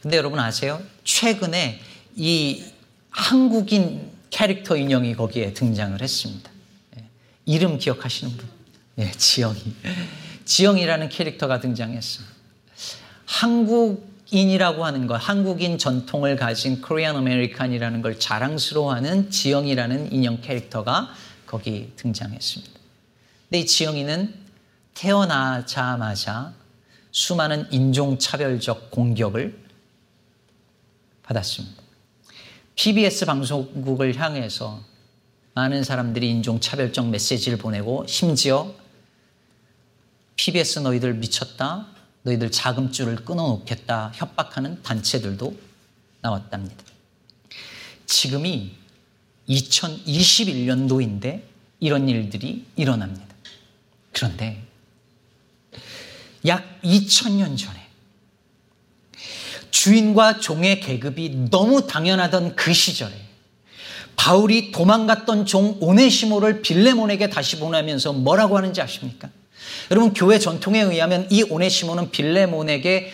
근데 0.03 0.17
여러분 0.17 0.39
아세요? 0.39 0.83
최근에 1.05 1.81
이 2.17 2.63
한국인 3.11 4.11
캐릭터 4.31 4.77
인형이 4.77 5.15
거기에 5.15 5.55
등장을 5.55 6.01
했습니다. 6.01 6.51
예, 6.99 7.05
이름 7.47 7.79
기억하시는 7.79 8.37
분? 8.37 8.49
네, 8.97 9.11
지영이. 9.13 9.61
지영이라는 10.45 11.09
캐릭터가 11.09 11.61
등장했어요. 11.61 12.27
한국인이라고 13.25 14.85
하는 14.85 15.07
것, 15.07 15.15
한국인 15.17 15.79
전통을 15.79 16.37
가진 16.37 16.81
Korean 16.81 17.17
American이라는 17.17 18.03
걸 18.03 18.19
자랑스러워하는 18.19 19.31
지영이라는 19.31 20.13
인형 20.13 20.41
캐릭터가 20.41 21.15
거기 21.47 21.93
등장했습니다. 21.97 22.73
근데 23.49 23.61
이 23.61 23.67
지영이는 23.67 24.35
태어나자마자 24.95 26.53
수많은 27.15 27.73
인종차별적 27.73 28.91
공격을 28.91 29.57
받았습니다. 31.23 31.81
PBS 32.75 33.25
방송국을 33.27 34.17
향해서 34.21 34.83
많은 35.55 35.85
사람들이 35.85 36.29
인종차별적 36.29 37.09
메시지를 37.09 37.57
보내고 37.57 38.05
심지어 38.09 38.75
PBS 40.35 40.81
너희들 40.81 41.15
미쳤다. 41.15 41.87
너희들 42.25 42.51
자금줄을 42.51 43.25
끊어놓겠다. 43.25 44.11
협박하는 44.17 44.83
단체들도 44.83 45.57
나왔답니다. 46.21 46.83
지금이 48.07 48.75
2021년도인데 49.49 51.43
이런 51.79 52.09
일들이 52.09 52.67
일어납니다. 52.75 53.37
그런데 54.11 54.74
약 56.47 56.81
2000년 56.83 57.57
전에 57.57 57.85
주인과 59.71 60.41
종의 60.41 60.81
계급이 60.81 61.51
너무 61.51 61.87
당연하던 61.87 62.57
그 62.57 62.73
시절에 62.73 63.13
바울이 64.17 64.71
도망갔던 64.71 65.47
종 65.47 65.77
오네시모를 65.81 66.63
빌레몬에게 66.63 67.29
다시 67.29 67.59
보내면서 67.59 68.13
뭐라고 68.13 68.57
하는지 68.57 68.81
아십니까? 68.81 69.29
여러분 69.91 70.15
교회 70.15 70.39
전통에 70.39 70.81
의하면 70.81 71.27
이 71.31 71.43
오네시모는 71.43 72.11
빌레몬에게 72.11 73.13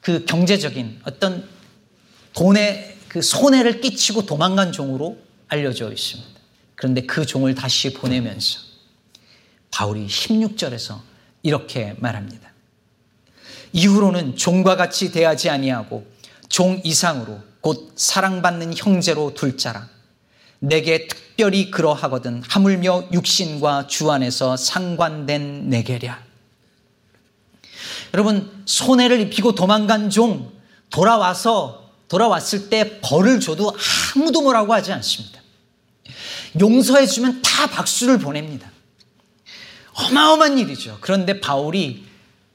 그 0.00 0.24
경제적인 0.24 1.00
어떤 1.04 1.48
돈의 2.34 2.96
그 3.08 3.22
손해를 3.22 3.80
끼치고 3.80 4.26
도망간 4.26 4.72
종으로 4.72 5.18
알려져 5.48 5.90
있습니다. 5.90 6.30
그런데 6.74 7.02
그 7.02 7.24
종을 7.24 7.54
다시 7.54 7.92
보내면서 7.92 8.60
바울이 9.70 10.06
16절에서 10.06 11.00
이렇게 11.42 11.94
말합니다. 11.98 12.50
이후로는 13.72 14.36
종과 14.36 14.76
같이 14.76 15.12
대하지 15.12 15.50
아니하고 15.50 16.06
종 16.48 16.80
이상으로 16.82 17.40
곧 17.60 17.92
사랑받는 17.96 18.74
형제로 18.76 19.34
둘 19.34 19.56
자라. 19.58 19.88
내게 20.58 21.06
특별히 21.06 21.70
그러하거든 21.70 22.42
하물며 22.48 23.08
육신과 23.12 23.88
주 23.88 24.10
안에서 24.10 24.56
상관된 24.56 25.68
내게랴. 25.68 26.22
여러분 28.14 28.62
손해를 28.64 29.20
입히고 29.20 29.54
도망간 29.54 30.08
종 30.10 30.52
돌아와서 30.90 31.90
돌아왔을 32.08 32.70
때 32.70 33.00
벌을 33.00 33.40
줘도 33.40 33.76
아무도 34.14 34.40
뭐라고 34.42 34.72
하지 34.72 34.92
않습니다. 34.92 35.40
용서해 36.58 37.06
주면 37.06 37.42
다 37.42 37.66
박수를 37.66 38.18
보냅니다. 38.18 38.70
어마어마한 40.08 40.58
일이죠. 40.58 40.98
그런데 41.00 41.40
바울이 41.40 42.04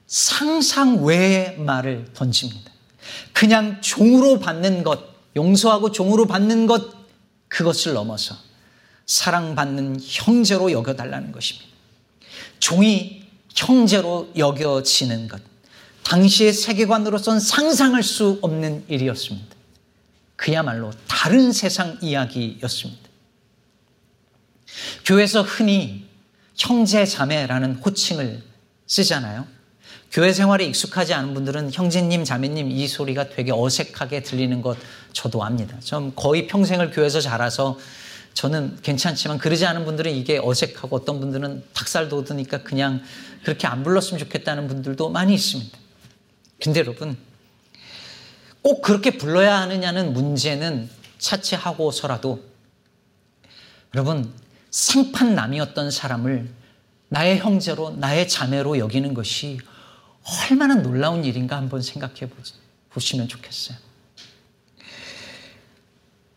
상상 0.07 1.05
외의 1.05 1.57
말을 1.57 2.05
던집니다. 2.13 2.71
그냥 3.33 3.81
종으로 3.81 4.39
받는 4.39 4.83
것, 4.83 4.99
용서하고 5.35 5.91
종으로 5.91 6.27
받는 6.27 6.67
것, 6.67 6.91
그것을 7.47 7.93
넘어서 7.93 8.35
사랑받는 9.05 9.99
형제로 10.01 10.71
여겨달라는 10.71 11.31
것입니다. 11.31 11.69
종이 12.59 13.23
형제로 13.55 14.31
여겨지는 14.37 15.27
것. 15.27 15.41
당시의 16.03 16.53
세계관으로선 16.53 17.39
상상할 17.39 18.03
수 18.03 18.39
없는 18.41 18.85
일이었습니다. 18.87 19.55
그야말로 20.35 20.91
다른 21.07 21.51
세상 21.51 21.97
이야기였습니다. 22.01 23.09
교회에서 25.05 25.41
흔히 25.43 26.10
형제 26.55 27.05
자매라는 27.05 27.75
호칭을 27.75 28.41
쓰잖아요. 28.87 29.47
교회 30.11 30.33
생활에 30.33 30.65
익숙하지 30.65 31.13
않은 31.13 31.33
분들은 31.33 31.71
형제님, 31.71 32.25
자매님 32.25 32.69
이 32.69 32.87
소리가 32.87 33.29
되게 33.29 33.51
어색하게 33.53 34.23
들리는 34.23 34.61
것 34.61 34.77
저도 35.13 35.43
압니다. 35.43 35.79
좀 35.79 36.11
거의 36.15 36.47
평생을 36.47 36.91
교회에서 36.91 37.21
자라서 37.21 37.79
저는 38.33 38.77
괜찮지만 38.81 39.37
그러지 39.37 39.65
않은 39.65 39.85
분들은 39.85 40.11
이게 40.11 40.39
어색하고 40.41 40.95
어떤 40.95 41.19
분들은 41.19 41.63
닭살 41.73 42.09
돋으니까 42.09 42.63
그냥 42.63 43.01
그렇게 43.43 43.67
안 43.67 43.83
불렀으면 43.83 44.19
좋겠다는 44.19 44.67
분들도 44.67 45.09
많이 45.09 45.33
있습니다. 45.33 45.77
근데 46.61 46.79
여러분, 46.81 47.17
꼭 48.61 48.81
그렇게 48.81 49.17
불러야 49.17 49.59
하느냐는 49.61 50.13
문제는 50.13 50.89
차치하고서라도 51.17 52.43
여러분, 53.95 54.31
생판남이었던 54.71 55.91
사람을 55.91 56.49
나의 57.09 57.39
형제로, 57.39 57.91
나의 57.91 58.27
자매로 58.27 58.77
여기는 58.77 59.13
것이 59.13 59.59
얼마나 60.49 60.75
놀라운 60.75 61.25
일인가 61.25 61.57
한번 61.57 61.81
생각해 61.81 62.29
보시면 62.89 63.27
좋겠어요. 63.27 63.77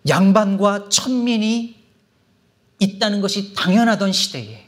양반과 0.09 0.89
천민이 0.91 1.77
있다는 2.81 3.21
것이 3.21 3.55
당연하던 3.55 4.13
시대에 4.13 4.67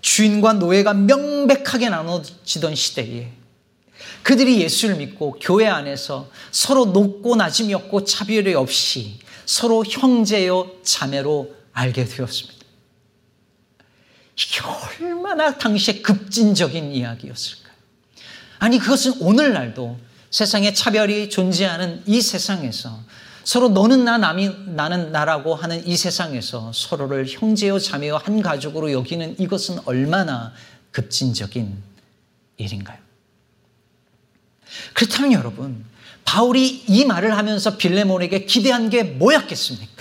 주인과 0.00 0.54
노예가 0.54 0.94
명백하게 0.94 1.90
나눠지던 1.90 2.74
시대에 2.74 3.30
그들이 4.22 4.60
예수를 4.62 4.96
믿고 4.96 5.38
교회 5.40 5.66
안에서 5.66 6.30
서로 6.50 6.86
높고 6.86 7.36
낮음이 7.36 7.74
없고 7.74 8.04
차별이 8.04 8.54
없이 8.54 9.18
서로 9.44 9.84
형제요 9.84 10.82
자매로 10.82 11.54
알게 11.72 12.04
되었습니다. 12.04 12.59
얼마나 15.00 15.56
당시에 15.56 16.00
급진적인 16.00 16.92
이야기였을까요? 16.92 17.74
아니, 18.58 18.78
그것은 18.78 19.14
오늘날도 19.20 19.98
세상에 20.30 20.72
차별이 20.72 21.28
존재하는 21.28 22.02
이 22.06 22.20
세상에서 22.20 23.00
서로 23.44 23.68
너는 23.68 24.04
나, 24.04 24.18
남이, 24.18 24.50
나는 24.66 25.12
나라고 25.12 25.54
하는 25.54 25.86
이 25.86 25.96
세상에서 25.96 26.72
서로를 26.72 27.26
형제요 27.26 27.78
자매요 27.78 28.16
한 28.16 28.42
가족으로 28.42 28.92
여기는 28.92 29.40
이것은 29.40 29.80
얼마나 29.86 30.52
급진적인 30.92 31.82
일인가요? 32.58 32.98
그렇다면 34.92 35.32
여러분, 35.32 35.84
바울이 36.24 36.84
이 36.86 37.04
말을 37.04 37.36
하면서 37.36 37.76
빌레몬에게 37.76 38.44
기대한 38.44 38.88
게 38.88 39.02
뭐였겠습니까? 39.02 39.99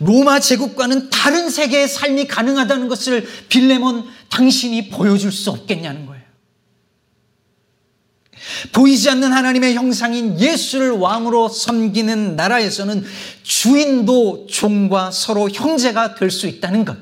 로마 0.00 0.40
제국과는 0.40 1.10
다른 1.10 1.50
세계의 1.50 1.88
삶이 1.88 2.26
가능하다는 2.26 2.88
것을 2.88 3.26
빌레몬 3.48 4.04
당신이 4.30 4.90
보여줄 4.90 5.32
수 5.32 5.50
없겠냐는 5.50 6.06
거예요. 6.06 6.22
보이지 8.72 9.08
않는 9.10 9.32
하나님의 9.32 9.74
형상인 9.74 10.38
예수를 10.40 10.90
왕으로 10.90 11.48
섬기는 11.48 12.36
나라에서는 12.36 13.04
주인도 13.42 14.46
종과 14.50 15.10
서로 15.10 15.48
형제가 15.48 16.14
될 16.16 16.30
수 16.30 16.46
있다는 16.46 16.84
것. 16.84 16.96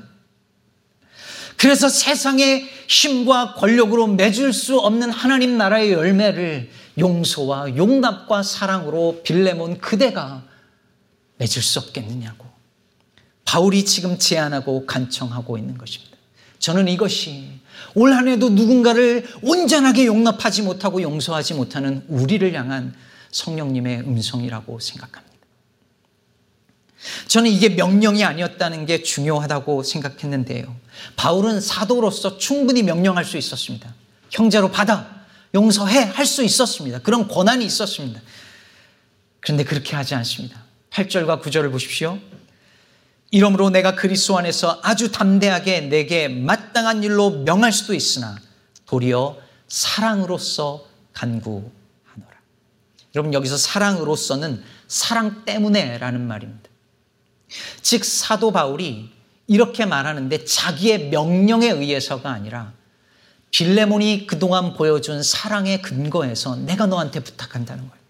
그래서 1.57 1.88
세상의 1.88 2.68
힘과 2.88 3.55
권력으로 3.55 4.07
맺을 4.07 4.53
수 4.53 4.79
없는 4.79 5.11
하나님 5.11 5.59
나라의 5.59 5.92
열매를 5.92 6.70
용서와 6.99 7.77
용납과 7.77 8.42
사랑으로 8.42 9.20
빌레몬 9.23 9.79
그대가 9.79 10.44
맺을 11.37 11.62
수 11.62 11.79
없겠느냐고. 11.79 12.49
바울이 13.44 13.85
지금 13.85 14.18
제안하고 14.18 14.87
간청하고 14.87 15.59
있는 15.59 15.76
것입니다. 15.79 16.16
저는 16.59 16.88
이것이 16.88 17.61
올 17.94 18.12
한 18.12 18.29
해도 18.29 18.50
누군가를 18.50 19.26
온전하게 19.42 20.07
용납하지 20.07 20.62
못하고 20.62 21.03
용서하지 21.03 21.55
못하는 21.55 22.05
우리를 22.09 22.53
향한 22.55 22.94
성령님의 23.33 24.00
음성이라고 24.00 24.79
생각합니다. 24.79 25.31
저는 27.29 27.50
이게 27.50 27.70
명령이 27.70 28.22
아니었다는 28.24 28.85
게 28.85 29.03
중요하다고 29.03 29.83
생각했는데요. 29.83 30.76
바울은 31.16 31.61
사도로서 31.61 32.37
충분히 32.38 32.83
명령할 32.83 33.24
수 33.24 33.38
있었습니다. 33.38 33.94
형제로 34.31 34.70
받아, 34.70 35.24
용서해, 35.55 36.05
할 36.05 36.26
수 36.26 36.44
있었습니다. 36.44 36.98
그런 37.00 37.26
권한이 37.26 37.64
있었습니다. 37.64 38.20
그런데 39.40 39.64
그렇게 39.64 39.96
하지 39.96 40.14
않습니다. 40.14 40.62
8절과 40.90 41.42
9절을 41.42 41.72
보십시오. 41.72 42.18
이러므로 43.31 43.71
내가 43.71 43.95
그리스도 43.95 44.37
안에서 44.38 44.81
아주 44.83 45.12
담대하게 45.12 45.83
내게 45.83 46.29
마땅한 46.29 47.05
일로 47.05 47.31
명할 47.31 47.73
수도 47.73 47.95
있으나 47.95 48.37
도리어 48.87 49.38
사랑으로서 49.69 50.85
간구하노라. 51.12 51.71
여러분 53.14 53.33
여기서 53.33 53.57
사랑으로서는 53.57 54.62
사랑 54.88 55.45
때문에라는 55.45 56.27
말입니다. 56.27 56.69
즉 57.83 58.05
사도 58.05 58.51
바울이 58.53 59.11
이렇게 59.47 59.87
말하는데 59.87 60.45
자기의 60.45 61.11
명령에 61.11 61.69
의해서가 61.69 62.31
아니라 62.31 62.73
빌레몬이 63.51 64.27
그동안 64.27 64.75
보여준 64.75 65.23
사랑의 65.23 65.83
근거에서 65.83 66.57
내가 66.57 66.87
너한테 66.87 67.21
부탁한다는 67.21 67.88
거예요. 67.88 68.01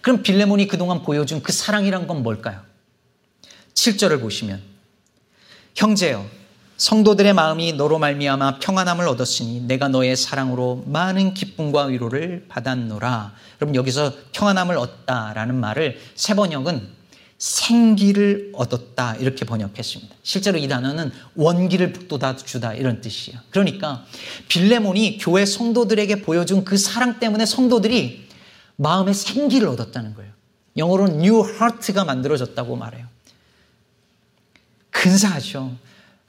그럼 0.00 0.22
빌레몬이 0.22 0.66
그동안 0.66 1.02
보여준 1.02 1.42
그 1.42 1.52
사랑이란 1.52 2.06
건 2.06 2.22
뭘까요? 2.22 2.69
7절을 3.80 4.20
보시면 4.20 4.60
형제여 5.74 6.26
성도들의 6.76 7.32
마음이 7.34 7.74
너로 7.74 7.98
말미암아 7.98 8.58
평안함을 8.58 9.06
얻었으니 9.08 9.60
내가 9.62 9.88
너의 9.88 10.16
사랑으로 10.16 10.84
많은 10.86 11.34
기쁨과 11.34 11.84
위로를 11.84 12.46
받았노라. 12.48 13.34
그럼 13.58 13.74
여기서 13.74 14.12
평안함을 14.32 14.76
얻다라는 14.76 15.54
말을 15.54 15.98
세 16.14 16.34
번역은 16.34 17.00
생기를 17.38 18.50
얻었다 18.54 19.16
이렇게 19.16 19.44
번역했습니다. 19.46 20.14
실제로 20.22 20.58
이 20.58 20.68
단어는 20.68 21.10
원기를 21.36 21.92
북돋아 21.92 22.36
주다 22.36 22.74
이런 22.74 23.00
뜻이에요. 23.00 23.40
그러니까 23.50 24.04
빌레몬이 24.48 25.18
교회 25.18 25.46
성도들에게 25.46 26.22
보여준 26.22 26.64
그 26.64 26.76
사랑 26.76 27.18
때문에 27.18 27.46
성도들이 27.46 28.28
마음의 28.76 29.14
생기를 29.14 29.68
얻었다는 29.68 30.14
거예요. 30.14 30.32
영어로는 30.76 31.20
new 31.20 31.46
heart가 31.46 32.04
만들어졌다고 32.04 32.76
말해요. 32.76 33.06
근사하죠. 34.90 35.76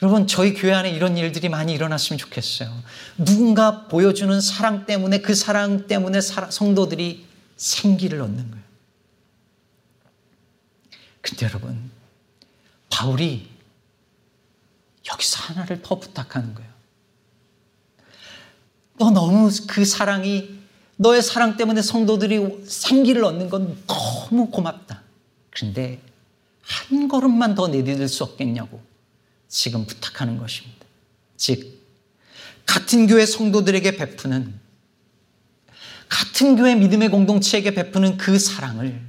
여러분, 0.02 0.26
저희 0.26 0.54
교회 0.54 0.74
안에 0.74 0.90
이런 0.90 1.16
일들이 1.18 1.48
많이 1.48 1.74
일어났으면 1.74 2.18
좋겠어요. 2.18 2.72
누군가 3.18 3.88
보여주는 3.88 4.42
사랑 4.42 4.86
때문에 4.86 5.22
그 5.22 5.36
사랑 5.36 5.86
때문에 5.88 6.22
성도들이 6.22 7.26
생기를 7.56 8.22
얻는 8.22 8.50
거예요. 8.50 8.64
근데 11.22 11.46
여러분, 11.46 11.92
바울이 12.90 13.48
여기서 15.12 15.44
하나를 15.44 15.82
더 15.84 16.00
부탁하는 16.00 16.56
거예요. 16.56 16.72
너 18.98 19.12
너무 19.12 19.52
그 19.68 19.86
사랑이, 19.86 20.60
너의 20.96 21.22
사랑 21.22 21.58
때문에 21.58 21.82
성도들이 21.82 22.66
생기를 22.68 23.24
얻는 23.24 23.50
건 23.50 23.78
너무 23.86 24.50
고맙다. 24.50 25.02
그런데 25.52 26.02
한 26.90 27.08
걸음만 27.08 27.56
더 27.56 27.68
내디딜 27.68 28.08
수 28.08 28.24
없겠냐고. 28.24 28.82
지금 29.48 29.86
부탁하는 29.86 30.38
것입니다. 30.38 30.86
즉, 31.36 31.80
같은 32.66 33.08
교회 33.08 33.26
성도들에게 33.26 33.98
베푸는, 33.98 34.54
같은 36.08 36.56
교회 36.56 36.76
믿음의 36.76 37.10
공동체에게 37.10 37.74
베푸는 37.74 38.18
그 38.18 38.40
사랑을 38.40 39.02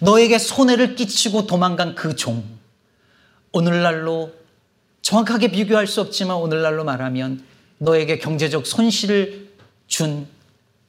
너에게 0.00 0.38
손해를 0.38 0.94
끼치고 0.94 1.46
도망간 1.46 1.94
그 1.94 2.14
종, 2.16 2.44
오늘날로 3.52 4.32
정확하게 5.00 5.50
비교할 5.52 5.86
수 5.86 6.00
없지만 6.00 6.36
오늘날로 6.36 6.84
말하면 6.84 7.44
너에게 7.78 8.18
경제적 8.18 8.66
손실을 8.66 9.52
준 9.86 10.26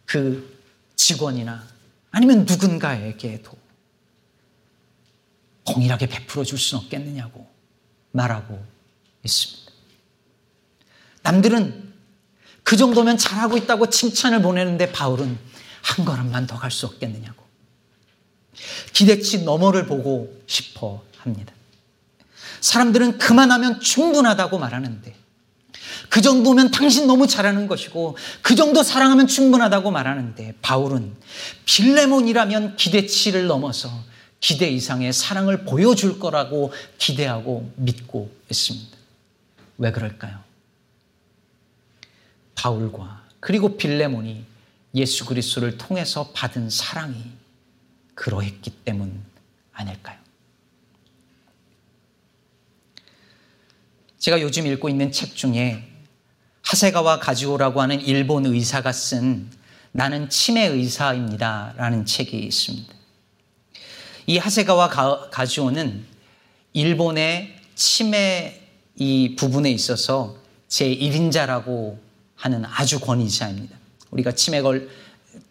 그 0.05 0.59
직원이나 0.95 1.63
아니면 2.11 2.45
누군가에게도 2.47 3.51
동일하게 5.65 6.07
베풀어 6.07 6.43
줄 6.43 6.57
수는 6.59 6.83
없겠느냐고. 6.83 7.47
말하고 8.11 8.63
있습니다. 9.23 9.71
남들은 11.23 11.93
그 12.63 12.77
정도면 12.77 13.17
잘하고 13.17 13.57
있다고 13.57 13.89
칭찬을 13.89 14.41
보내는데 14.41 14.91
바울은 14.91 15.37
한 15.81 16.05
걸음만 16.05 16.47
더 16.47 16.57
갈 16.57 16.71
수 16.71 16.85
없겠느냐고. 16.85 17.43
기대치 18.93 19.43
너머를 19.43 19.87
보고 19.87 20.41
싶어 20.47 21.03
합니다. 21.17 21.53
사람들은 22.61 23.17
그만하면 23.17 23.79
충분하다고 23.81 24.59
말하는데 24.59 25.15
그 26.09 26.21
정도면 26.21 26.71
당신 26.71 27.07
너무 27.07 27.27
잘하는 27.27 27.67
것이고 27.67 28.15
그 28.41 28.55
정도 28.55 28.83
사랑하면 28.83 29.27
충분하다고 29.27 29.91
말하는데 29.91 30.57
바울은 30.61 31.15
빌레몬이라면 31.65 32.75
기대치를 32.77 33.47
넘어서 33.47 33.91
기대 34.43 34.69
이상의 34.69 35.13
사랑을 35.13 35.63
보여줄 35.63 36.19
거라고 36.19 36.73
기대하고 36.97 37.71
믿고 37.77 38.29
있습니다. 38.51 38.97
왜 39.77 39.89
그럴까요? 39.93 40.37
바울과 42.53 43.23
그리고 43.39 43.77
빌레몬이 43.77 44.43
예수 44.95 45.25
그리스도를 45.25 45.77
통해서 45.77 46.29
받은 46.33 46.69
사랑이 46.69 47.23
그러했기 48.15 48.69
때문 48.83 49.23
아닐까요? 49.71 50.19
제가 54.19 54.41
요즘 54.41 54.67
읽고 54.67 54.89
있는 54.89 55.13
책 55.13 55.37
중에 55.37 55.89
하세가와 56.63 57.21
가지오라고 57.21 57.81
하는 57.81 58.01
일본 58.01 58.45
의사가 58.45 58.91
쓴 58.91 59.49
나는 59.93 60.29
치매 60.29 60.65
의사입니다 60.65 61.75
라는 61.77 62.05
책이 62.05 62.37
있습니다. 62.39 63.02
이 64.25 64.37
하세가와 64.37 65.29
가지오는 65.29 66.05
일본의 66.73 67.55
치매 67.75 68.61
이 68.95 69.35
부분에 69.35 69.69
있어서 69.71 70.37
제1인자라고 70.69 71.97
하는 72.35 72.65
아주 72.65 72.99
권위자입니다. 72.99 73.77
우리가 74.11 74.31
치매 74.33 74.61
걸 74.61 74.89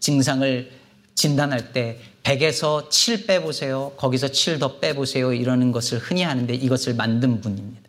증상을 0.01 0.71
진단할 1.15 1.73
때 1.73 2.01
100에서 2.23 2.91
7 2.91 3.27
빼보세요. 3.27 3.93
거기서 3.97 4.29
7 4.29 4.59
더 4.59 4.79
빼보세요. 4.79 5.33
이러는 5.33 5.73
것을 5.73 5.99
흔히 5.99 6.23
하는데 6.23 6.55
이것을 6.55 6.95
만든 6.95 7.41
분입니다. 7.41 7.83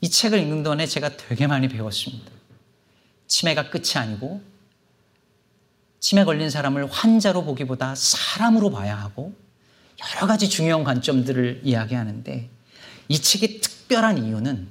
이 0.00 0.08
책을 0.08 0.38
읽는 0.38 0.62
동안에 0.62 0.86
제가 0.86 1.16
되게 1.16 1.46
많이 1.46 1.68
배웠습니다. 1.68 2.30
치매가 3.26 3.70
끝이 3.70 3.92
아니고 3.96 4.40
치매 6.00 6.24
걸린 6.24 6.50
사람을 6.50 6.90
환자로 6.90 7.44
보기보다 7.44 7.94
사람으로 7.94 8.70
봐야 8.70 8.96
하고 8.96 9.34
여러 10.14 10.26
가지 10.26 10.48
중요한 10.48 10.84
관점들을 10.84 11.62
이야기하는데 11.64 12.48
이 13.08 13.18
책의 13.18 13.60
특별한 13.60 14.24
이유는 14.24 14.68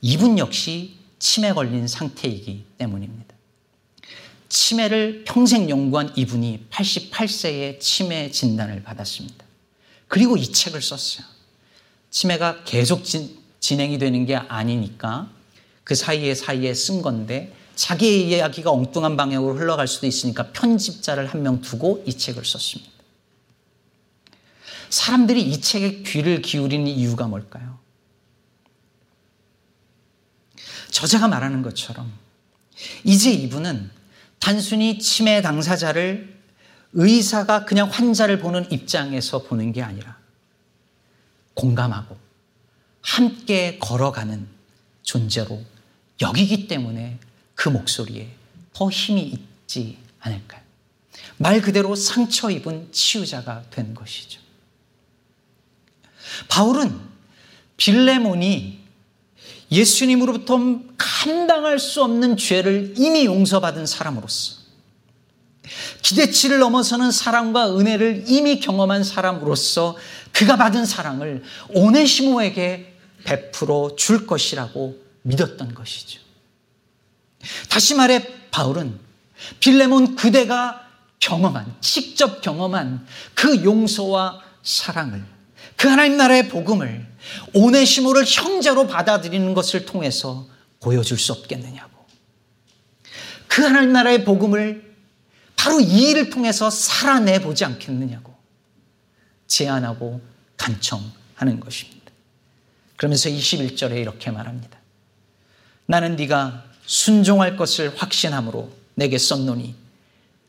이분 0.00 0.38
역시 0.38 0.96
치매 1.18 1.52
걸린 1.52 1.86
상태이기 1.86 2.64
때문입니다. 2.78 3.34
치매를 4.48 5.24
평생 5.26 5.68
연구한 5.68 6.12
이분이 6.16 6.66
88세에 6.70 7.80
치매 7.80 8.30
진단을 8.30 8.82
받았습니다. 8.82 9.44
그리고 10.08 10.36
이 10.36 10.50
책을 10.50 10.80
썼어요. 10.80 11.26
치매가 12.10 12.64
계속 12.64 13.04
진, 13.04 13.36
진행이 13.60 13.98
되는 13.98 14.24
게 14.24 14.36
아니니까 14.36 15.30
그 15.84 15.94
사이에 15.94 16.34
사이에 16.34 16.72
쓴 16.72 17.02
건데 17.02 17.54
자기의 17.78 18.28
이야기가 18.28 18.72
엉뚱한 18.72 19.16
방향으로 19.16 19.54
흘러갈 19.54 19.86
수도 19.86 20.08
있으니까 20.08 20.50
편집자를 20.50 21.28
한 21.28 21.42
명 21.42 21.60
두고 21.60 22.02
이 22.08 22.12
책을 22.12 22.44
썼습니다. 22.44 22.90
사람들이 24.90 25.40
이 25.40 25.60
책에 25.60 26.02
귀를 26.02 26.42
기울이는 26.42 26.88
이유가 26.88 27.28
뭘까요? 27.28 27.78
저자가 30.90 31.28
말하는 31.28 31.62
것처럼 31.62 32.12
이제 33.04 33.30
이분은 33.30 33.90
단순히 34.40 34.98
치매 34.98 35.40
당사자를 35.40 36.36
의사가 36.94 37.64
그냥 37.64 37.88
환자를 37.88 38.40
보는 38.40 38.72
입장에서 38.72 39.44
보는 39.44 39.72
게 39.72 39.82
아니라 39.82 40.16
공감하고 41.54 42.16
함께 43.02 43.78
걸어가는 43.78 44.48
존재로 45.04 45.62
여기기 46.20 46.66
때문에 46.66 47.20
그 47.58 47.68
목소리에 47.68 48.28
더 48.72 48.88
힘이 48.88 49.36
있지 49.66 49.98
않을까요? 50.20 50.62
말 51.38 51.60
그대로 51.60 51.96
상처 51.96 52.50
입은 52.50 52.92
치유자가 52.92 53.64
된 53.70 53.94
것이죠. 53.94 54.40
바울은 56.46 56.96
빌레몬이 57.76 58.78
예수님으로부터 59.72 60.56
감당할 60.96 61.80
수 61.80 62.04
없는 62.04 62.36
죄를 62.36 62.94
이미 62.96 63.24
용서받은 63.24 63.86
사람으로서 63.86 64.58
기대치를 66.02 66.60
넘어서는 66.60 67.10
사랑과 67.10 67.76
은혜를 67.76 68.26
이미 68.28 68.60
경험한 68.60 69.02
사람으로서 69.02 69.96
그가 70.30 70.56
받은 70.56 70.86
사랑을 70.86 71.42
오네시모에게 71.70 72.94
베풀어 73.24 73.96
줄 73.96 74.28
것이라고 74.28 74.96
믿었던 75.22 75.74
것이죠. 75.74 76.27
다시 77.68 77.94
말해 77.94 78.26
바울은 78.50 78.98
빌레몬 79.60 80.16
그대가 80.16 80.86
경험한 81.20 81.76
직접 81.80 82.40
경험한 82.40 83.06
그 83.34 83.64
용서와 83.64 84.42
사랑을 84.62 85.24
그 85.76 85.88
하나님 85.88 86.16
나라의 86.16 86.48
복음을 86.48 87.06
오네시모를 87.54 88.24
형제로 88.26 88.86
받아들이는 88.86 89.54
것을 89.54 89.86
통해서 89.86 90.46
보여줄 90.80 91.18
수 91.18 91.32
없겠느냐고. 91.32 91.90
그 93.46 93.62
하나님 93.62 93.92
나라의 93.92 94.24
복음을 94.24 94.96
바로 95.56 95.80
이 95.80 96.10
일을 96.10 96.30
통해서 96.30 96.70
살아내 96.70 97.40
보지 97.40 97.64
않겠느냐고 97.64 98.34
제안하고 99.46 100.20
간청하는 100.56 101.60
것입니다. 101.60 102.12
그러면서 102.96 103.28
21절에 103.28 103.96
이렇게 103.98 104.30
말합니다. 104.30 104.78
나는 105.86 106.16
네가 106.16 106.64
순종할 106.88 107.58
것을 107.58 107.94
확신함으로 107.96 108.72
내게 108.94 109.18
썼노니 109.18 109.76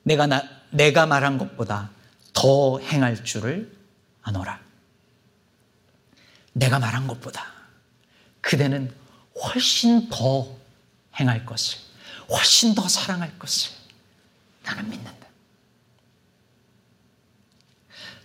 내가 0.04 0.25
나, 0.25 0.41
내가 0.71 1.06
말한 1.06 1.38
것보다 1.38 1.91
더 2.34 2.80
행할 2.80 3.23
줄을 3.25 3.78
아노라. 4.21 4.62
내가 6.54 6.80
말한 6.80 7.08
것보다 7.08 7.45
그대는 8.39 8.93
훨씬 9.36 10.08
더 10.10 10.47
행할 11.19 11.45
것을, 11.45 11.78
훨씬 12.30 12.73
더 12.73 12.88
사랑할 12.88 13.38
것을 13.38 13.71
나는 14.63 14.89
믿는다. 14.89 15.28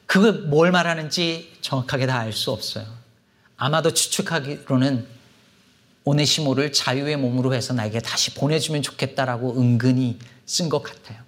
그걸 0.07 0.33
뭘 0.43 0.71
말하는지 0.71 1.59
정확하게 1.61 2.07
다 2.07 2.21
알 2.21 2.33
수 2.33 2.53
없어요. 2.53 2.87
아마도 3.57 3.93
추측하기로는 3.93 5.09
오네시모를 6.05 6.73
자유의 6.73 7.17
몸으로 7.17 7.55
해서 7.55 7.73
나에게 7.73 8.01
다시 8.01 8.35
보내주면 8.35 8.83
좋겠다라고 8.83 9.59
은근히 9.59 10.19
쓴 10.47 10.69
것 10.69 10.83
같아요. 10.83 11.23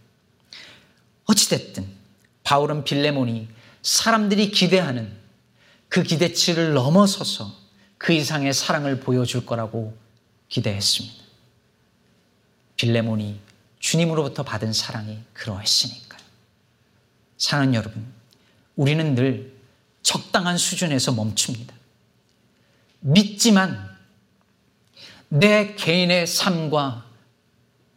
어찌됐든 1.24 1.86
바울은 2.44 2.84
빌레몬이 2.84 3.48
사람들이 3.82 4.50
기대하는 4.50 5.16
그 5.88 6.02
기대치를 6.02 6.74
넘어서서 6.74 7.52
그 7.98 8.12
이상의 8.12 8.52
사랑을 8.52 9.00
보여줄 9.00 9.46
거라고 9.46 9.96
기대했습니다. 10.48 11.24
빌레몬이 12.76 13.40
주님으로부터 13.78 14.42
받은 14.42 14.72
사랑이 14.72 15.18
그러했으니까요. 15.32 16.20
사랑하는 17.38 17.74
여러분, 17.74 18.06
우리는 18.74 19.14
늘 19.14 19.56
적당한 20.02 20.58
수준에서 20.58 21.12
멈춥니다. 21.12 21.74
믿지만 23.00 23.85
내 25.28 25.74
개인의 25.74 26.26
삶과 26.26 27.04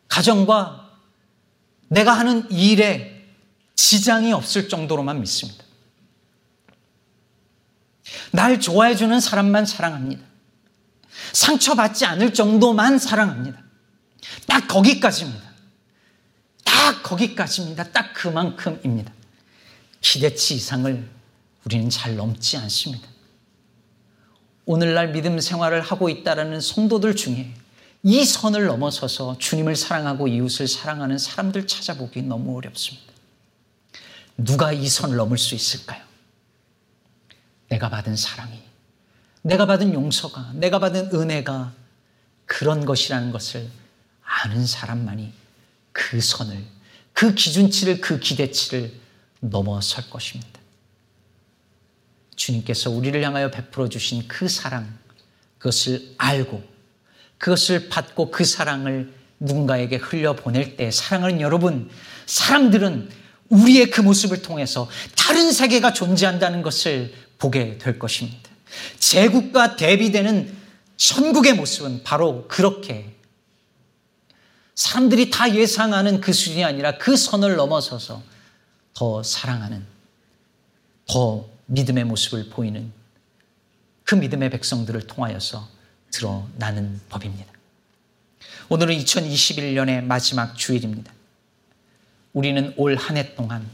가정과 0.08 0.90
내가 1.88 2.14
하는 2.14 2.50
일에 2.52 3.28
지장이 3.76 4.34
없을 4.34 4.70
정도로만 4.70 5.20
믿습니다. 5.22 5.64
날 8.32 8.60
좋아해주는 8.60 9.20
사람만 9.20 9.66
사랑합니다. 9.66 10.24
상처받지 11.34 12.06
않을 12.06 12.34
정도만 12.34 13.00
사랑합니다. 13.00 13.62
딱 14.48 14.68
거기까지입니다. 14.68 15.50
딱 16.64 17.04
거기까지입니다. 17.04 17.92
딱 17.92 18.14
그만큼입니다. 18.14 19.12
기대치 20.02 20.56
이상을 20.56 21.10
우리는 21.66 21.90
잘 21.90 22.16
넘지 22.16 22.58
않습니다. 22.58 23.08
오늘날 24.72 25.12
믿음 25.12 25.40
생활을 25.40 25.82
하고 25.82 26.10
있다라는 26.10 26.62
성도들 26.62 27.16
중에 27.16 27.52
이 28.04 28.24
선을 28.24 28.68
넘어서서 28.68 29.40
주님을 29.40 29.76
사랑하고 29.76 30.28
이웃을 30.28 30.68
사랑하는 30.68 31.18
사람들 31.18 31.66
찾아보기 31.66 32.22
너무 32.22 32.56
어렵습니다. 32.56 33.12
누가 34.38 34.72
이 34.72 34.88
선을 34.88 35.18
넘을 35.18 35.40
수 35.40 35.56
있을까요? 35.56 36.04
내가 37.70 37.90
받은 37.90 38.16
사랑이, 38.16 38.62
내가 39.42 39.66
받은 39.66 39.92
용서가, 39.92 40.52
내가 40.54 40.78
받은 40.78 41.16
은혜가 41.16 41.74
그런 42.46 42.86
것이라는 42.86 43.32
것을 43.32 43.68
아는 44.22 44.68
사람만이 44.68 45.34
그 45.92 46.22
선을, 46.22 46.64
그 47.14 47.34
기준치를, 47.34 48.02
그 48.02 48.20
기대치를 48.20 48.94
넘어설 49.40 50.08
것입니다. 50.12 50.59
주님께서 52.40 52.90
우리를 52.90 53.22
향하여 53.22 53.52
베풀어 53.52 53.90
주신 53.90 54.28
그 54.28 54.48
사랑, 54.48 54.98
그것을 55.58 56.14
알고 56.18 56.64
그것을 57.38 57.90
받고 57.90 58.32
그 58.32 58.46
사랑을 58.46 59.14
누군가에게 59.40 59.98
흘려보낼 59.98 60.78
때 60.78 60.90
사랑하는 60.90 61.42
여러분, 61.42 61.90
사람들은 62.26 63.10
우리의 63.50 63.90
그 63.90 64.02
모습을 64.02 64.42
통해서 64.42 64.90
다른 65.18 65.52
세계가 65.52 65.94
존재한다는 65.94 66.62
것을 66.62 67.14
보게 67.38 67.78
될 67.78 68.00
것입니다. 68.00 68.50
제국과 69.00 69.76
대비되는 69.76 70.58
천국의 70.98 71.54
모습은 71.54 72.04
바로 72.04 72.48
그렇게 72.48 73.16
사람들이 74.76 75.30
다 75.30 75.54
예상하는 75.54 76.22
그 76.22 76.32
수준이 76.32 76.64
아니라 76.64 76.98
그 76.98 77.18
선을 77.18 77.56
넘어서서 77.56 78.22
더 78.94 79.24
사랑하는, 79.24 79.86
더 81.08 81.59
믿음의 81.70 82.04
모습을 82.06 82.50
보이는 82.50 82.92
그 84.04 84.16
믿음의 84.16 84.50
백성들을 84.50 85.06
통하여서 85.08 85.70
드러나는 86.12 87.00
법입니다. 87.10 87.52
오늘은 88.70 88.96
2021년의 88.98 90.04
마지막 90.04 90.56
주일입니다. 90.58 91.14
우리는 92.34 92.74
올 92.78 92.96
한 92.98 93.18
해 93.18 93.36
동안 93.36 93.70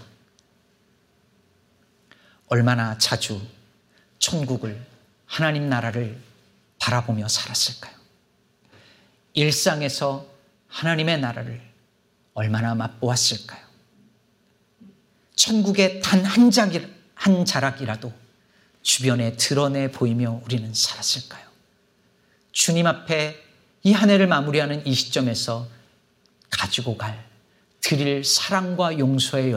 얼마나 2.48 2.98
자주 2.98 3.42
천국을, 4.20 4.86
하나님 5.26 5.70
나라를 5.70 6.18
바라보며 6.80 7.28
살았을까요? 7.28 7.96
일상에서 9.34 10.28
하나님의 10.68 11.20
나라를 11.22 11.62
얼마나 12.34 12.76
맛보았을까요? 12.76 13.64
천국의 15.36 16.02
단한 16.02 16.52
자락, 16.52 16.82
한 17.26 17.44
자락이라도 17.44 18.14
주변에 18.84 19.36
드러내 19.36 19.90
보이며 19.92 20.42
우리는 20.46 20.72
살았을까요? 20.72 21.44
주님 22.52 22.86
앞에 22.86 23.44
이 23.84 23.94
한 23.94 24.12
해를 24.12 24.28
마무리하는 24.28 24.86
이 24.86 24.94
시점에서 24.94 25.68
가지고 26.52 26.98
갈 26.98 27.28
드릴 27.82 28.24
사랑과 28.24 29.00
용서의 29.00 29.52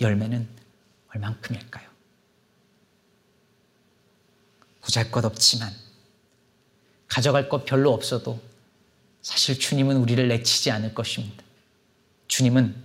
열매는 0.00 0.48
얼만큼일까요? 1.12 1.88
보잘 4.80 5.10
것 5.10 5.24
없지만 5.24 5.72
가져갈 7.08 7.48
것 7.48 7.64
별로 7.64 7.92
없어도 7.92 8.40
사실 9.22 9.58
주님은 9.58 9.96
우리를 9.96 10.28
내치지 10.28 10.70
않을 10.70 10.94
것입니다. 10.94 11.42
주님은 12.28 12.76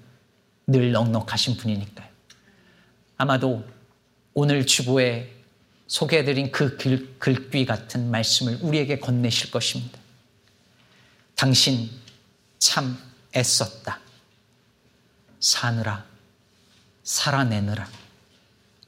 늘 0.67 0.91
넉넉하신 0.91 1.58
분이니까요. 1.58 2.10
아마도 3.17 3.63
오늘 4.34 4.65
주보에 4.65 5.32
소개해드린 5.88 6.52
그 6.52 6.78
글, 6.78 7.17
글귀 7.19 7.65
같은 7.65 8.10
말씀을 8.10 8.58
우리에게 8.62 9.00
건네실 9.00 9.52
것입니다. 9.52 10.00
당신 11.36 11.89
참 12.58 12.98
애썼다. 13.36 14.00
사느라, 15.39 16.06
살아내느라, 17.04 17.89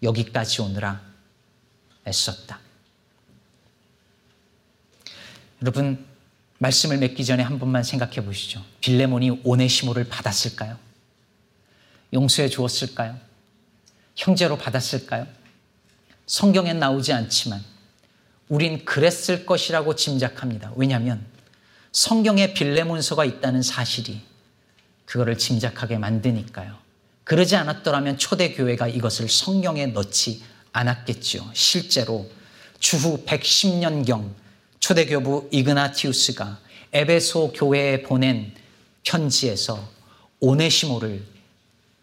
여기까지 0.01 0.61
오느라 0.61 1.01
애썼다. 2.07 2.59
여러분, 5.61 6.05
말씀을 6.59 6.97
맺기 6.97 7.25
전에 7.25 7.43
한 7.43 7.59
번만 7.59 7.83
생각해 7.83 8.23
보시죠. 8.23 8.63
빌레몬이 8.79 9.41
오네시모를 9.43 10.07
받았을까요? 10.07 10.79
용서해 12.13 12.47
주었을까요? 12.47 13.19
형제로 14.15 14.57
받았을까요? 14.57 15.27
성경엔 16.25 16.79
나오지 16.79 17.13
않지만 17.13 17.63
우린 18.47 18.85
그랬을 18.85 19.45
것이라고 19.45 19.95
짐작합니다. 19.95 20.73
왜냐하면 20.75 21.25
성경에 21.91 22.53
빌레몬서가 22.53 23.25
있다는 23.25 23.61
사실이 23.61 24.21
그거를 25.05 25.37
짐작하게 25.37 25.97
만드니까요. 25.97 26.75
그러지 27.23 27.55
않았더라면 27.55 28.17
초대교회가 28.17 28.87
이것을 28.87 29.29
성경에 29.29 29.87
넣지 29.87 30.43
않았겠죠. 30.71 31.51
실제로 31.53 32.29
주후 32.79 33.23
110년경 33.25 34.31
초대교부 34.79 35.49
이그나티우스가 35.51 36.59
에베소 36.93 37.53
교회에 37.53 38.03
보낸 38.03 38.53
편지에서 39.03 39.89
오네시모를 40.39 41.34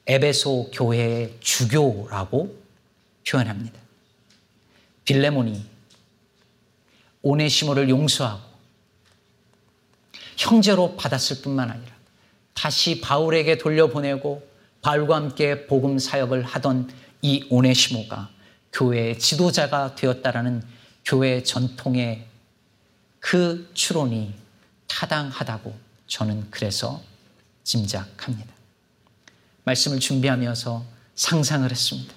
에베소 0.07 0.71
교회의 0.73 1.37
주교라고 1.41 2.61
표현합니다. 3.29 3.81
빌레몬이 5.05 5.65
오네시모를 7.23 7.89
용서하고 7.89 8.43
형제로 10.37 10.97
받았을 10.97 11.43
뿐만 11.43 11.71
아니라 11.71 11.93
다시 12.55 13.01
바울에게 13.01 13.59
돌려보내고 13.59 14.49
바울과 14.83 15.17
함께 15.17 15.67
복음 15.67 15.99
사역을 15.99 16.43
하던 16.43 16.91
이 17.23 17.47
오네시모가 17.51 18.31
교회의 18.73 19.19
지도자가 19.19 19.95
되었다라는 19.95 20.63
교회 21.05 21.43
전통의 21.43 22.27
그 23.21 23.71
추론이 23.75 24.35
타당하다고 24.89 25.75
저는 26.09 26.51
그래서 26.51 27.01
짐작합니다. 27.63 28.62
말씀을 29.65 30.01
준비하면서 30.01 30.85
상상을 31.15 31.71
했습니다. 31.71 32.15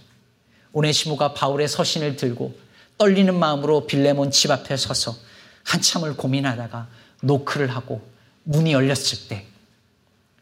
오네시모가 0.74 1.34
바울의 1.34 1.68
서신을 1.68 2.16
들고 2.16 2.58
떨리는 2.98 3.34
마음으로 3.38 3.88
빌레몬 3.88 4.32
집 4.32 4.52
앞에 4.52 4.78
서서 4.78 5.16
한참을 5.64 6.16
고민하다가 6.16 6.88
노크를 7.22 7.74
하고 7.74 8.08
문이 8.44 8.74
열렸을 8.74 9.28
때 9.28 9.46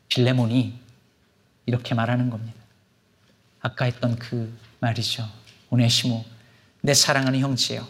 빌레몬이 0.09 0.73
이렇게 1.65 1.95
말하는 1.95 2.29
겁니다. 2.29 2.59
아까 3.61 3.85
했던 3.85 4.17
그 4.17 4.55
말이죠. 4.79 5.27
오네시모, 5.69 6.25
내 6.81 6.93
사랑하는 6.93 7.39
형제여. 7.39 7.87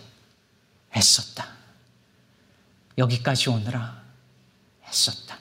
애썼다. 0.95 1.47
여기까지 2.99 3.49
오느라 3.49 4.03
애썼다. 4.87 5.39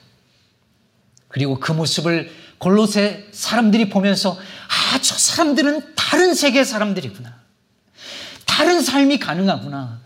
그리고 1.27 1.59
그 1.59 1.71
모습을 1.71 2.31
골로새 2.63 3.27
사람들이 3.33 3.89
보면서 3.89 4.37
아, 4.39 4.97
저 5.01 5.15
사람들은 5.17 5.95
다른 5.95 6.33
세계 6.33 6.63
사람들이구나. 6.63 7.33
다른 8.45 8.81
삶이 8.81 9.19
가능하구나. 9.19 9.99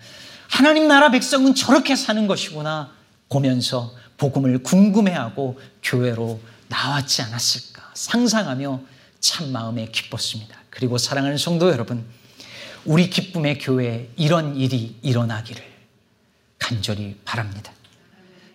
하나님 0.50 0.88
나라 0.88 1.12
백성은 1.12 1.54
저렇게 1.54 1.96
사는 1.96 2.26
것이구나. 2.26 2.91
보면서 3.30 3.93
복음을 4.17 4.63
궁금해하고 4.63 5.60
교회로 5.84 6.41
나왔지 6.70 7.22
않았을까 7.22 7.91
상상하며 7.93 8.82
참 9.20 9.52
마음에 9.52 9.89
기뻤습니다. 9.91 10.58
그리고 10.72 10.98
사랑하는 10.98 11.38
성도 11.38 11.70
여러분, 11.70 12.06
우리 12.86 13.12
기쁨의 13.12 13.60
교회에 13.60 14.10
이런 14.15 14.56
일이 14.56 14.98
일어나기를 15.04 15.63
간절히 16.58 17.17
바랍니다. 17.24 17.72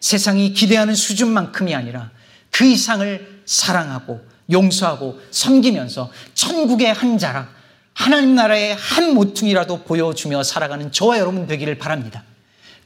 세상이 0.00 0.54
기대하는 0.54 0.96
수준만큼이 0.96 1.72
아니라 1.72 2.10
그 2.50 2.64
이상을 2.64 3.31
사랑하고 3.52 4.26
용서하고 4.50 5.20
섬기면서 5.30 6.10
천국의 6.34 6.92
한 6.92 7.18
자락, 7.18 7.52
하나님 7.92 8.34
나라의 8.34 8.74
한 8.74 9.14
모퉁이라도 9.14 9.84
보여주며 9.84 10.42
살아가는 10.42 10.90
저와 10.90 11.18
여러분 11.18 11.46
되기를 11.46 11.76
바랍니다. 11.76 12.24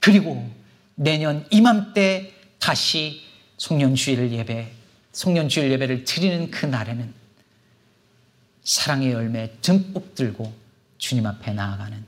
그리고 0.00 0.50
내년 0.96 1.46
이맘때 1.50 2.32
다시 2.58 3.22
송년주일 3.58 4.32
예배, 4.32 4.72
송년주일 5.12 5.70
예배를 5.70 6.04
드리는 6.04 6.50
그 6.50 6.66
날에는 6.66 7.14
사랑의 8.64 9.12
열매 9.12 9.52
듬뿍 9.62 10.16
들고 10.16 10.52
주님 10.98 11.26
앞에 11.26 11.52
나아가는 11.52 12.04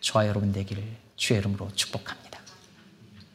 저와 0.00 0.26
여러분 0.28 0.52
되기를 0.52 0.82
주의 1.16 1.38
이름으로 1.40 1.70
축복합니다. 1.74 2.27